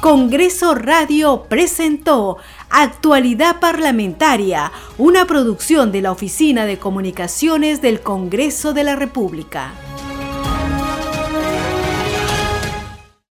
Congreso 0.00 0.76
Radio 0.76 1.46
presentó 1.48 2.36
Actualidad 2.70 3.58
Parlamentaria, 3.58 4.70
una 4.98 5.24
producción 5.24 5.90
de 5.90 6.02
la 6.02 6.12
Oficina 6.12 6.64
de 6.64 6.78
Comunicaciones 6.78 7.82
del 7.82 8.00
Congreso 8.00 8.72
de 8.72 8.84
la 8.84 8.94
República. 8.94 9.72